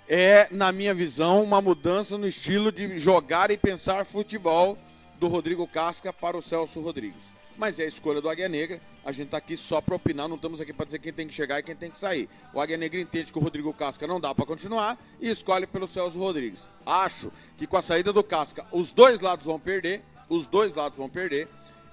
É, 0.08 0.48
na 0.50 0.72
minha 0.72 0.92
visão, 0.92 1.42
uma 1.42 1.60
mudança 1.60 2.18
no 2.18 2.26
estilo 2.26 2.72
de 2.72 2.98
jogar 2.98 3.50
e 3.50 3.56
pensar 3.56 4.04
futebol 4.04 4.76
do 5.18 5.28
Rodrigo 5.28 5.66
Casca 5.66 6.12
para 6.12 6.36
o 6.36 6.42
Celso 6.42 6.80
Rodrigues. 6.80 7.32
Mas 7.56 7.78
é 7.78 7.84
a 7.84 7.86
escolha 7.86 8.20
do 8.20 8.28
Águia 8.28 8.48
Negra. 8.48 8.80
A 9.04 9.12
gente 9.12 9.26
está 9.26 9.36
aqui 9.36 9.56
só 9.56 9.80
para 9.80 9.94
opinar, 9.94 10.28
não 10.28 10.36
estamos 10.36 10.60
aqui 10.60 10.72
para 10.72 10.86
dizer 10.86 10.98
quem 10.98 11.12
tem 11.12 11.26
que 11.26 11.34
chegar 11.34 11.60
e 11.60 11.62
quem 11.62 11.76
tem 11.76 11.90
que 11.90 11.98
sair. 11.98 12.28
O 12.52 12.60
Águia 12.60 12.76
Negra 12.76 13.00
entende 13.00 13.30
que 13.30 13.38
o 13.38 13.42
Rodrigo 13.42 13.72
Casca 13.72 14.06
não 14.06 14.20
dá 14.20 14.34
para 14.34 14.44
continuar 14.44 14.98
e 15.20 15.30
escolhe 15.30 15.66
pelo 15.66 15.86
Celso 15.86 16.18
Rodrigues. 16.18 16.68
Acho 16.84 17.30
que 17.56 17.66
com 17.66 17.76
a 17.76 17.82
saída 17.82 18.12
do 18.12 18.24
Casca, 18.24 18.66
os 18.72 18.90
dois 18.90 19.20
lados 19.20 19.44
vão 19.44 19.60
perder, 19.60 20.02
os 20.28 20.46
dois 20.46 20.74
lados 20.74 20.98
vão 20.98 21.08
perder. 21.08 21.48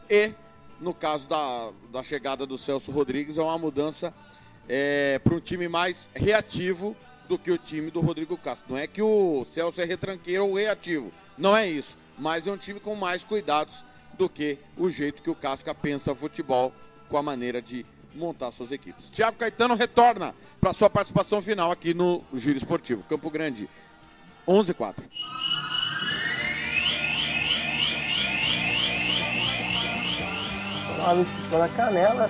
E 0.10 0.34
no 0.80 0.94
caso 0.94 1.28
da, 1.28 1.72
da 1.92 2.02
chegada 2.02 2.46
do 2.46 2.58
Celso 2.58 2.92
Rodrigues, 2.92 3.38
é 3.38 3.42
uma 3.42 3.58
mudança 3.58 4.14
é, 4.68 5.20
para 5.20 5.36
um 5.36 5.40
time 5.40 5.68
mais 5.68 6.10
reativo 6.16 6.96
do 7.30 7.40
que 7.40 7.52
o 7.52 7.58
time 7.58 7.90
do 7.90 8.02
Rodrigo 8.02 8.38
Castro. 8.38 8.74
Não 8.74 8.78
é 8.78 8.88
que 8.88 9.02
o 9.02 9.46
Celso 9.46 9.82
é 9.82 9.86
retranqueiro 9.86 10.46
ou 10.46 10.56
reativo, 10.56 11.14
não 11.38 11.56
é 11.56 11.70
isso 11.70 11.98
mas 12.20 12.46
é 12.46 12.52
um 12.52 12.58
time 12.58 12.80
com 12.80 12.96
mais 12.96 13.24
cuidados 13.24 13.84
do 14.18 14.30
que 14.30 14.60
o 14.78 14.90
jeito 14.90 15.24
que 15.24 15.30
o 15.30 15.36
Casca 15.36 15.74
pensa 15.74 16.14
futebol 16.14 16.74
com 17.08 17.18
a 17.18 17.24
maneira 17.24 17.62
de 17.62 17.86
montar 18.14 18.52
suas 18.52 18.72
equipes. 18.72 19.10
Tiago 19.10 19.38
Caetano 19.38 19.76
retorna 19.76 20.36
para 20.60 20.74
sua 20.74 20.90
participação 20.90 21.42
final 21.42 21.72
aqui 21.72 21.94
no 21.94 22.22
Giro 22.34 22.58
Esportivo. 22.58 23.04
Campo 23.04 23.30
Grande, 23.30 23.70
11 24.46 24.74
4. 24.74 25.06
Olá, 30.98 31.60
na 31.60 31.70
Canela 31.70 32.30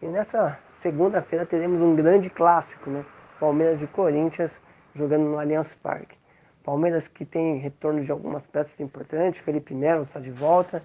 e 0.00 0.06
nessa 0.06 0.58
segunda-feira 0.80 1.44
teremos 1.44 1.82
um 1.82 1.94
grande 1.94 2.30
clássico, 2.30 2.88
né? 2.88 3.04
Palmeiras 3.38 3.82
e 3.82 3.86
Corinthians 3.86 4.52
jogando 4.94 5.24
no 5.24 5.38
Allianz 5.38 5.74
Parque. 5.74 6.16
Palmeiras 6.64 7.06
que 7.06 7.24
tem 7.24 7.58
retorno 7.58 8.04
de 8.04 8.10
algumas 8.10 8.44
peças 8.46 8.78
importantes, 8.80 9.40
Felipe 9.40 9.72
Melo 9.74 10.02
está 10.02 10.18
de 10.18 10.30
volta, 10.30 10.82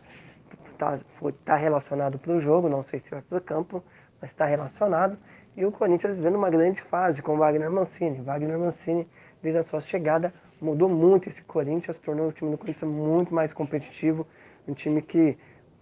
está 0.74 1.00
tá 1.44 1.56
relacionado 1.56 2.20
para 2.20 2.34
o 2.34 2.42
jogo, 2.42 2.70
não 2.70 2.84
sei 2.84 3.00
se 3.00 3.10
vai 3.10 3.22
para 3.22 3.38
o 3.38 3.42
campo, 3.42 3.84
mas 4.22 4.30
está 4.30 4.46
relacionado. 4.46 5.18
E 5.56 5.66
o 5.66 5.72
Corinthians 5.72 6.16
vivendo 6.16 6.36
uma 6.36 6.50
grande 6.50 6.82
fase 6.84 7.22
com 7.22 7.38
Wagner 7.38 7.72
Mancini. 7.72 8.22
Wagner 8.22 8.58
Mancini, 8.60 9.08
desde 9.42 9.60
a 9.60 9.64
sua 9.64 9.82
chegada, 9.82 10.34
mudou 10.62 10.88
muito 10.88 11.28
esse 11.28 11.42
Corinthians, 11.44 11.98
tornou 12.00 12.30
o 12.30 12.32
time 12.32 12.52
do 12.52 12.58
Corinthians 12.58 12.90
muito 12.90 13.34
mais 13.34 13.52
competitivo, 13.52 14.28
um 14.68 14.74
time 14.74 15.02
que 15.02 15.38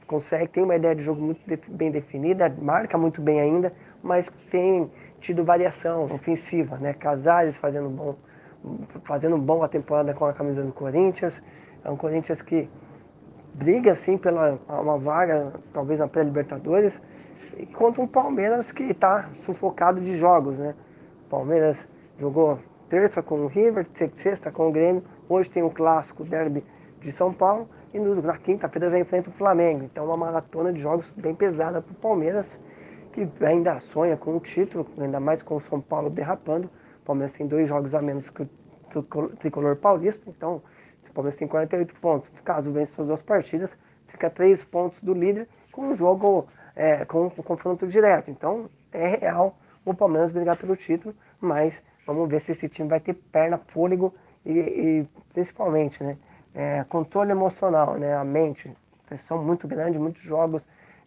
consegue, 0.08 0.48
tem 0.48 0.64
uma 0.64 0.76
ideia 0.76 0.96
de 0.96 1.04
jogo 1.04 1.22
muito 1.22 1.42
bem 1.68 1.92
definida, 1.92 2.50
marca 2.60 2.98
muito 2.98 3.22
bem 3.22 3.40
ainda, 3.40 3.72
mas 4.04 4.30
tem 4.50 4.90
tido 5.20 5.44
variação 5.44 6.06
ofensiva, 6.06 6.78
né? 6.78 6.94
Casares 6.94 7.58
fazendo 7.58 7.90
bom 7.90 8.16
fazendo 9.06 9.38
boa 9.38 9.70
temporada 9.70 10.14
com 10.14 10.26
a 10.26 10.34
camisa 10.34 10.62
do 10.64 10.74
Corinthians. 10.74 11.42
É 11.84 11.90
um 11.90 11.96
Corinthians 11.96 12.42
que 12.42 12.70
briga 13.54 13.94
assim 13.94 14.18
pela 14.18 14.60
uma 14.68 14.98
vaga, 14.98 15.54
talvez 15.74 16.00
na 16.00 16.08
pré-Libertadores, 16.08 17.00
contra 17.74 18.02
um 18.02 18.08
Palmeiras 18.08 18.72
que 18.72 18.84
está 18.84 19.30
sufocado 19.46 20.00
de 20.02 20.18
jogos, 20.18 20.58
né? 20.58 20.76
Palmeiras 21.30 21.88
jogou 22.20 22.60
terça 22.90 23.22
com 23.22 23.42
o 23.42 23.48
River, 23.48 23.86
sexta 24.18 24.52
com 24.52 24.70
o 24.70 24.72
Grêmio, 24.72 25.04
hoje 25.28 25.50
tem 25.50 25.64
o 25.64 25.70
clássico 25.70 26.24
derby 26.24 26.64
de 27.02 27.12
São 27.12 27.32
Paulo 27.32 27.70
e 27.94 28.00
na 28.00 28.38
quinta-feira 28.38 28.90
já 28.90 29.00
enfrenta 29.00 29.30
o 29.30 29.34
Flamengo. 29.34 29.84
Então 29.84 30.06
uma 30.06 30.18
maratona 30.18 30.74
de 30.74 30.80
jogos 30.80 31.12
bem 31.14 31.36
pesada 31.36 31.82
para 31.82 31.92
o 31.92 31.96
Palmeiras, 31.96 32.60
que 33.12 33.28
ainda 33.44 33.80
sonha 33.80 34.16
com 34.16 34.36
o 34.36 34.40
título, 34.40 34.88
ainda 35.00 35.20
mais 35.20 35.42
com 35.42 35.56
o 35.56 35.62
São 35.62 35.82
Paulo 35.82 36.10
derrapando. 36.10 36.70
O 37.02 37.06
Palmeiras 37.06 37.34
tem 37.34 37.48
dois 37.48 37.68
jogos 37.68 37.94
a 37.96 38.02
menos 38.02 38.30
que 38.30 38.44
o 38.44 39.30
tricolor 39.40 39.76
paulista, 39.76 40.30
então 40.30 40.62
o 41.08 41.14
Palmeiras 41.14 41.38
tem 41.38 41.48
48 41.48 41.96
pontos. 41.96 42.30
Caso 42.44 42.72
vença 42.72 43.02
as 43.02 43.08
duas 43.08 43.22
partidas, 43.22 43.76
fica 44.08 44.30
três 44.30 44.64
pontos 44.64 45.02
do 45.02 45.14
líder 45.14 45.48
com 45.72 45.90
um 45.90 45.96
jogo 45.96 46.48
é, 46.76 47.06
com 47.06 47.26
um 47.26 47.30
confronto 47.30 47.88
direto. 47.88 48.30
Então 48.30 48.70
é 48.92 49.08
real 49.18 49.58
o 49.86 49.94
Palmeiras 49.94 50.32
brigar 50.32 50.56
pelo 50.58 50.76
título, 50.76 51.16
mas 51.40 51.82
vamos 52.06 52.30
ver 52.30 52.42
se 52.42 52.52
esse 52.52 52.70
time 52.70 52.88
vai 52.88 53.00
ter 53.00 53.14
perna, 53.14 53.58
fôlego 53.58 54.14
e, 54.46 54.52
e 54.52 55.08
principalmente, 55.34 56.04
né? 56.04 56.18
É, 56.54 56.84
controle 56.90 57.32
emocional, 57.32 57.96
né? 57.96 58.16
A 58.16 58.24
mente, 58.24 58.72
pressão 59.06 59.44
muito 59.44 59.68
grande, 59.68 60.00
muitos 60.00 60.22
jogos 60.22 60.64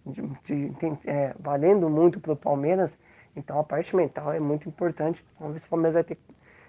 de, 0.06 0.22
de, 0.68 0.98
é, 1.06 1.34
valendo 1.38 1.88
muito 1.88 2.20
para 2.20 2.32
o 2.32 2.36
Palmeiras. 2.36 2.98
Então 3.36 3.58
a 3.58 3.64
parte 3.64 3.94
mental 3.94 4.32
é 4.32 4.40
muito 4.40 4.68
importante. 4.68 5.24
Vamos 5.38 5.54
ver 5.54 5.60
se 5.60 5.66
o 5.66 5.70
Palmeiras 5.70 5.94
vai 5.94 6.04
ter 6.04 6.18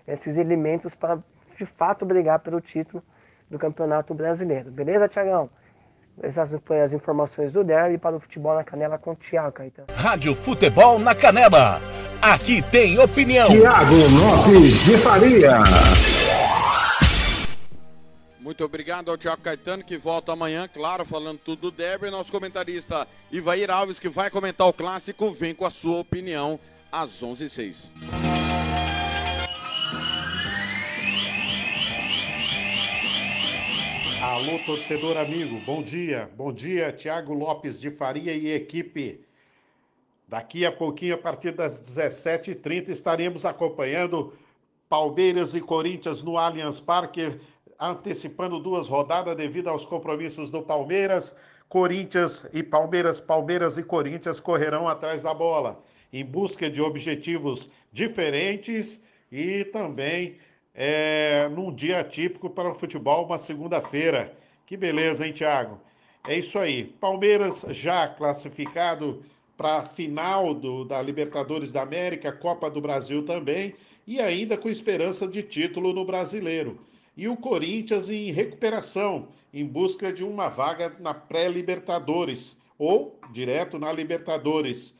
esses 0.07 0.37
elementos 0.37 0.95
para 0.95 1.19
de 1.57 1.65
fato 1.65 2.05
brigar 2.05 2.39
pelo 2.39 2.59
título 2.59 3.03
do 3.49 3.59
Campeonato 3.59 4.13
Brasileiro. 4.13 4.71
Beleza, 4.71 5.07
Tiagão? 5.07 5.49
Essas 6.21 6.51
foram 6.63 6.83
as 6.83 6.93
informações 6.93 7.51
do 7.51 7.63
Derby 7.63 7.97
para 7.97 8.15
o 8.15 8.19
Futebol 8.19 8.55
na 8.55 8.63
Canela 8.63 8.97
com 8.97 9.11
o 9.11 9.15
Thiago 9.15 9.51
Caetano. 9.51 9.87
Rádio 9.95 10.35
Futebol 10.35 10.99
na 10.99 11.15
Canela. 11.15 11.79
Aqui 12.21 12.61
tem 12.61 12.99
opinião. 12.99 13.47
Tiago 13.47 13.95
Lopes 13.95 14.83
de 14.83 14.97
Faria. 14.97 16.12
Muito 18.53 18.65
obrigado 18.65 19.09
ao 19.09 19.17
Tiago 19.17 19.41
Caetano, 19.41 19.83
que 19.83 19.97
volta 19.97 20.31
amanhã, 20.31 20.69
claro, 20.71 21.03
falando 21.03 21.39
tudo 21.39 21.71
do 21.71 21.71
Derby. 21.71 22.11
Nosso 22.11 22.31
comentarista 22.31 23.07
Ivair 23.31 23.71
Alves, 23.71 23.99
que 23.99 24.07
vai 24.07 24.29
comentar 24.29 24.67
o 24.67 24.71
clássico, 24.71 25.31
vem 25.31 25.55
com 25.55 25.65
a 25.65 25.71
sua 25.71 25.97
opinião 25.97 26.59
às 26.91 27.23
11h06. 27.23 27.91
Alô, 34.21 34.59
torcedor 34.67 35.17
amigo, 35.17 35.59
bom 35.65 35.81
dia. 35.81 36.29
Bom 36.37 36.53
dia, 36.53 36.93
Tiago 36.93 37.33
Lopes 37.33 37.79
de 37.79 37.89
Faria 37.89 38.35
e 38.35 38.51
equipe. 38.51 39.19
Daqui 40.27 40.63
a 40.63 40.71
pouquinho, 40.71 41.15
a 41.15 41.17
partir 41.17 41.53
das 41.53 41.81
17h30, 41.81 42.89
estaremos 42.89 43.45
acompanhando 43.45 44.31
Palmeiras 44.87 45.55
e 45.55 45.59
Corinthians 45.59 46.21
no 46.21 46.37
Allianz 46.37 46.79
Parque, 46.79 47.39
antecipando 47.79 48.59
duas 48.59 48.87
rodadas 48.87 49.35
devido 49.35 49.69
aos 49.69 49.85
compromissos 49.85 50.49
do 50.49 50.61
Palmeiras. 50.61 51.35
Corinthians 51.67 52.47
e 52.53 52.61
Palmeiras, 52.61 53.19
Palmeiras 53.19 53.77
e 53.77 53.83
Corinthians 53.83 54.39
correrão 54.39 54.87
atrás 54.87 55.23
da 55.23 55.33
bola, 55.33 55.83
em 56.11 56.23
busca 56.23 56.69
de 56.69 56.81
objetivos 56.81 57.67
diferentes 57.91 59.01
e 59.31 59.65
também 59.65 60.37
é, 60.75 61.49
num 61.49 61.73
dia 61.73 62.03
típico 62.03 62.49
para 62.49 62.69
o 62.69 62.75
futebol, 62.75 63.25
uma 63.25 63.37
segunda-feira. 63.37 64.35
Que 64.65 64.77
beleza, 64.77 65.25
hein, 65.25 65.33
Thiago? 65.33 65.79
É 66.27 66.37
isso 66.37 66.57
aí. 66.57 66.85
Palmeiras 66.85 67.65
já 67.69 68.07
classificado 68.07 69.23
para 69.57 69.77
a 69.77 69.85
final 69.85 70.53
do, 70.53 70.83
da 70.85 71.01
Libertadores 71.01 71.71
da 71.71 71.81
América, 71.81 72.31
Copa 72.31 72.69
do 72.69 72.81
Brasil 72.81 73.25
também, 73.25 73.75
e 74.05 74.19
ainda 74.19 74.57
com 74.57 74.69
esperança 74.69 75.27
de 75.27 75.43
título 75.43 75.93
no 75.93 76.05
brasileiro. 76.05 76.79
E 77.15 77.27
o 77.27 77.37
Corinthians 77.37 78.09
em 78.09 78.31
recuperação, 78.31 79.27
em 79.53 79.65
busca 79.65 80.11
de 80.11 80.23
uma 80.23 80.49
vaga 80.49 80.95
na 80.99 81.13
pré-Libertadores, 81.13 82.55
ou 82.77 83.19
direto 83.31 83.77
na 83.77 83.91
Libertadores. 83.91 84.95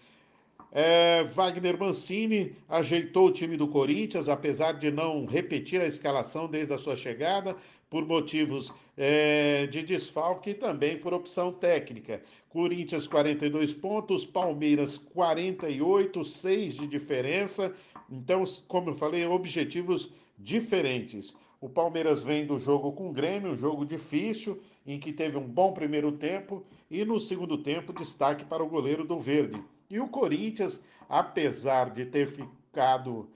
É, 0.72 1.24
Wagner 1.26 1.78
Mancini 1.78 2.56
ajeitou 2.68 3.28
o 3.28 3.32
time 3.32 3.58
do 3.58 3.68
Corinthians, 3.68 4.28
apesar 4.28 4.74
de 4.74 4.90
não 4.90 5.26
repetir 5.26 5.82
a 5.82 5.88
escalação 5.88 6.48
desde 6.48 6.74
a 6.74 6.78
sua 6.78 6.96
chegada, 6.96 7.56
por 7.90 8.08
motivos 8.08 8.74
é, 8.98 9.68
de 9.68 9.84
desfalque 9.84 10.50
e 10.50 10.54
também 10.56 10.98
por 10.98 11.14
opção 11.14 11.52
técnica. 11.52 12.24
Corinthians 12.50 13.06
42 13.06 13.72
pontos, 13.72 14.26
Palmeiras 14.26 14.98
48, 14.98 16.24
6 16.24 16.74
de 16.74 16.88
diferença. 16.88 17.72
Então, 18.10 18.44
como 18.68 18.90
eu 18.90 18.96
falei, 18.96 19.26
objetivos 19.28 20.10
diferentes. 20.40 21.36
O 21.64 21.70
Palmeiras 21.70 22.22
vem 22.22 22.46
do 22.46 22.60
jogo 22.60 22.92
com 22.92 23.10
o 23.10 23.14
Grêmio, 23.14 23.52
um 23.52 23.56
jogo 23.56 23.86
difícil, 23.86 24.62
em 24.86 25.00
que 25.00 25.14
teve 25.14 25.38
um 25.38 25.48
bom 25.48 25.72
primeiro 25.72 26.12
tempo, 26.12 26.62
e 26.92 27.06
no 27.06 27.22
segundo 27.22 27.58
tempo, 27.58 27.94
destaque 27.94 28.44
para 28.44 28.62
o 28.62 28.68
goleiro 28.68 29.06
do 29.06 29.18
Verde. 29.18 29.64
E 29.90 29.98
o 29.98 30.10
Corinthians, 30.10 30.82
apesar 31.08 31.90
de 31.90 32.06
ter 32.06 32.28
ficado 32.28 33.30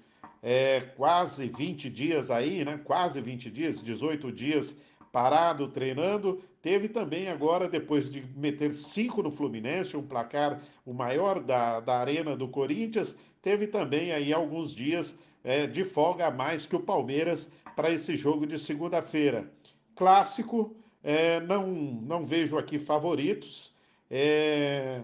é, 0.44 0.82
quase 0.98 1.48
20 1.48 1.90
dias 1.90 2.30
aí, 2.30 2.66
né? 2.66 2.78
Quase 2.84 3.22
20 3.22 3.50
dias, 3.50 3.82
18 3.82 4.30
dias 4.34 4.76
parado 5.10 5.70
treinando, 5.70 6.44
teve 6.62 6.90
também 6.90 7.30
agora, 7.30 7.70
depois 7.70 8.12
de 8.12 8.22
meter 8.36 8.76
cinco 8.76 9.24
no 9.24 9.32
Fluminense, 9.32 9.96
um 9.96 10.06
placar 10.06 10.62
o 10.86 10.94
maior 10.94 11.40
da, 11.40 11.80
da 11.80 11.98
arena 12.00 12.36
do 12.36 12.50
Corinthians, 12.50 13.16
teve 13.42 13.68
também 13.68 14.12
aí 14.12 14.34
alguns 14.34 14.76
dias 14.76 15.16
é, 15.46 15.66
de 15.66 15.86
folga 15.86 16.28
a 16.28 16.32
mais 16.32 16.66
que 16.66 16.76
o 16.76 16.82
Palmeiras 16.82 17.48
para 17.78 17.92
esse 17.92 18.18
jogo 18.18 18.48
de 18.48 18.58
segunda-feira. 18.58 19.48
Clássico, 19.96 20.76
é, 21.04 21.40
não, 21.42 21.68
não 21.68 22.26
vejo 22.26 22.58
aqui 22.58 22.80
favoritos. 22.80 23.72
É, 24.10 25.04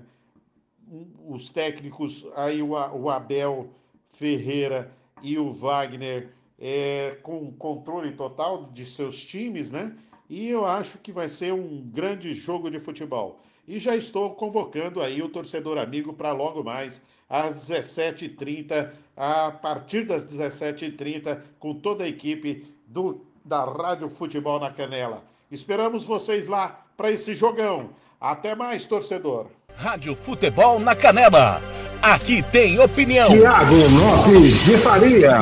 os 1.28 1.51
técnicos, 1.51 2.26
aí 2.36 2.63
o, 2.63 2.71
o 2.71 3.11
Abel 3.11 3.69
Ferreira 4.09 4.91
e 5.21 5.38
o 5.38 5.53
Wagner 5.53 6.34
é, 6.59 7.15
com 7.21 7.51
controle 7.51 8.11
total 8.13 8.71
de 8.74 8.88
seus 8.88 9.24
times, 9.24 9.69
né? 9.69 9.95
E 10.28 10.47
eu 10.47 10.65
acho 10.65 10.97
que 10.97 11.11
vai 11.11 11.30
ser 11.30 11.53
um 11.53 11.80
grande 11.80 12.34
jogo 12.34 12.71
de 12.71 12.80
futebol. 12.80 13.39
E 13.66 13.80
já 13.80 13.95
estou 13.95 14.32
convocando 14.32 15.01
aí 15.01 15.22
o 15.22 15.30
torcedor 15.30 15.78
amigo 15.78 16.11
para 16.14 16.34
logo 16.34 16.64
mais, 16.64 17.01
às 17.30 17.70
17h30, 17.70 18.91
a 19.16 19.51
partir 19.51 20.05
das 20.05 20.26
17h30, 20.26 21.41
com 21.59 21.74
toda 21.74 22.03
a 22.03 22.07
equipe 22.07 22.68
do, 22.86 23.22
da 23.43 23.64
Rádio 23.64 24.09
Futebol 24.09 24.59
na 24.59 24.70
Canela. 24.70 25.24
Esperamos 25.49 26.03
vocês 26.03 26.47
lá 26.47 26.86
para 26.97 27.11
esse 27.11 27.36
jogão. 27.36 27.91
Até 28.20 28.53
mais, 28.53 28.86
torcedor. 28.86 29.47
Rádio 29.76 30.14
Futebol 30.14 30.78
na 30.80 30.95
Canela. 30.95 31.61
Aqui 32.01 32.43
tem 32.43 32.78
opinião. 32.80 33.30
Tiago 33.30 33.76
Lopes 33.76 34.61
de 34.66 34.78
Faria. 34.78 35.38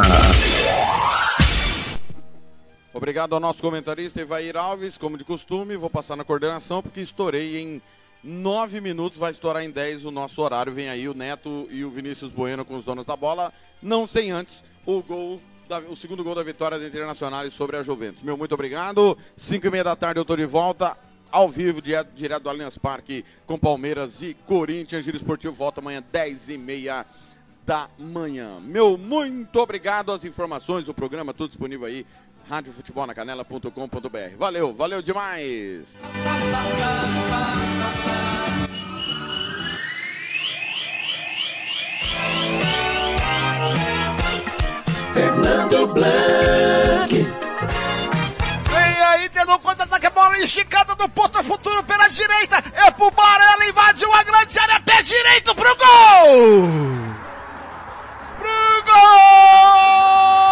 Obrigado 2.93 3.33
ao 3.33 3.39
nosso 3.39 3.61
comentarista 3.61 4.21
Evair 4.21 4.55
Alves, 4.55 4.95
como 4.95 5.17
de 5.17 5.23
costume. 5.23 5.75
Vou 5.75 5.89
passar 5.89 6.15
na 6.15 6.23
coordenação 6.23 6.83
porque 6.83 7.01
estourei 7.01 7.57
em 7.59 7.81
nove 8.23 8.79
minutos, 8.79 9.17
vai 9.17 9.31
estourar 9.31 9.63
em 9.63 9.69
dez 9.69 10.05
o 10.05 10.11
nosso 10.11 10.41
horário. 10.41 10.73
Vem 10.73 10.89
aí 10.89 11.07
o 11.07 11.13
Neto 11.13 11.67
e 11.71 11.83
o 11.83 11.89
Vinícius 11.89 12.31
Bueno 12.31 12.63
com 12.65 12.75
os 12.75 12.85
donos 12.85 13.05
da 13.05 13.15
bola. 13.15 13.53
Não 13.81 14.05
sem 14.05 14.31
antes 14.31 14.63
o 14.85 15.01
gol 15.01 15.41
o 15.89 15.95
segundo 15.95 16.21
gol 16.21 16.35
da 16.35 16.43
vitória 16.43 16.77
da 16.77 16.85
Internacional 16.85 17.49
sobre 17.49 17.77
a 17.77 17.83
Juventus. 17.83 18.21
Meu 18.21 18.35
muito 18.35 18.53
obrigado. 18.53 19.17
Cinco 19.37 19.67
e 19.67 19.71
meia 19.71 19.85
da 19.85 19.95
tarde 19.95 20.19
eu 20.19 20.23
estou 20.23 20.35
de 20.35 20.45
volta 20.45 20.97
ao 21.31 21.47
vivo, 21.47 21.81
direto, 21.81 22.11
direto 22.13 22.43
do 22.43 22.49
Allianz 22.49 22.77
Parque, 22.77 23.23
com 23.45 23.57
Palmeiras 23.57 24.21
e 24.21 24.33
Corinthians. 24.33 25.05
Giro 25.05 25.15
Esportivo 25.15 25.53
volta 25.53 25.79
amanhã, 25.79 26.03
10 26.11 26.49
e 26.49 26.57
meia 26.57 27.05
da 27.65 27.89
manhã. 27.97 28.59
Meu 28.59 28.97
muito 28.97 29.59
obrigado. 29.59 30.11
As 30.11 30.25
informações, 30.25 30.89
o 30.89 30.93
programa, 30.93 31.33
tudo 31.33 31.49
disponível 31.51 31.85
aí. 31.85 32.05
Radiofutebolnacanela.com.br. 32.51 34.37
Valeu, 34.37 34.73
valeu 34.73 35.01
demais! 35.01 35.97
Fernando 45.13 45.87
Blanc. 45.93 47.13
Vem 48.69 49.01
aí, 49.05 49.29
tendo 49.29 49.57
contra-ataque, 49.59 50.07
a 50.07 50.09
bola 50.09 50.37
esticada 50.39 50.93
do 50.95 51.07
ponto 51.07 51.41
futuro 51.45 51.81
pela 51.85 52.09
direita. 52.09 52.61
É 52.85 52.91
pro 52.91 53.09
Barella, 53.11 53.65
invadiu 53.65 54.11
a 54.13 54.23
grande 54.23 54.59
área, 54.59 54.81
pé 54.81 55.01
direito 55.01 55.55
pro 55.55 55.73
gol! 55.77 56.67
Pro 58.39 58.83
gol! 58.93 60.50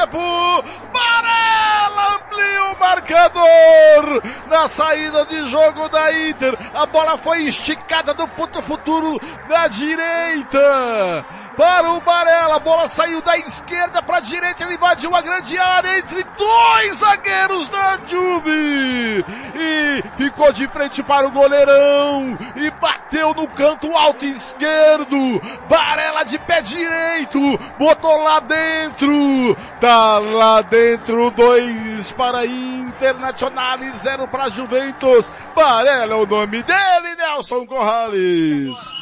Rebo, 0.00 0.64
Barella 0.94 2.14
amplia 2.14 2.72
o 2.72 2.78
marcador 2.80 4.22
na 4.48 4.66
saída 4.70 5.26
de 5.26 5.50
jogo 5.50 5.90
da 5.90 6.10
Inter. 6.26 6.56
A 6.72 6.86
bola 6.86 7.18
foi 7.18 7.42
esticada 7.42 8.14
do 8.14 8.26
ponto 8.28 8.62
futuro 8.62 9.20
da 9.46 9.68
direita 9.68 11.26
para 11.60 11.92
o 11.92 12.00
Barella. 12.00 12.56
A 12.56 12.58
bola 12.58 12.88
saiu 12.88 13.20
da 13.20 13.36
esquerda 13.36 14.00
para 14.00 14.16
a 14.16 14.20
direita. 14.20 14.64
Ele 14.64 14.76
invadiu 14.76 15.14
a 15.14 15.20
grande 15.20 15.58
área 15.58 15.98
entre 15.98 16.24
dois 16.24 16.96
zagueiros 16.96 17.68
da 17.68 17.98
Juve. 18.06 19.24
E 19.54 20.02
ficou 20.16 20.50
de 20.54 20.66
frente 20.68 21.02
para 21.02 21.26
o 21.26 21.30
goleirão. 21.30 22.38
E 22.56 22.70
bateu 22.70 23.34
no 23.34 23.46
canto 23.46 23.94
alto 23.94 24.24
esquerdo. 24.24 25.38
Barella 25.68 26.24
de 26.24 26.38
pé 26.38 26.62
direito. 26.62 27.60
Botou 27.78 28.22
lá 28.22 28.40
dentro. 28.40 29.54
Tá 29.78 30.18
lá 30.18 30.62
dentro. 30.62 31.30
Dois 31.30 32.10
para 32.12 32.46
Internacional 32.46 33.82
e 33.82 33.98
zero 33.98 34.26
para 34.26 34.48
Juventus. 34.48 35.30
Barella 35.54 36.14
é 36.14 36.16
o 36.16 36.24
nome 36.24 36.62
dele, 36.62 37.16
Nelson 37.18 37.66
Corrales. 37.66 38.99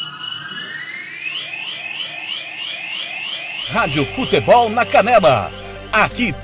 Rádio 3.71 4.07
Futebol 4.07 4.71
na 4.71 4.87
Canela. 4.87 5.53
Aqui 5.93 6.33
tem 6.33 6.41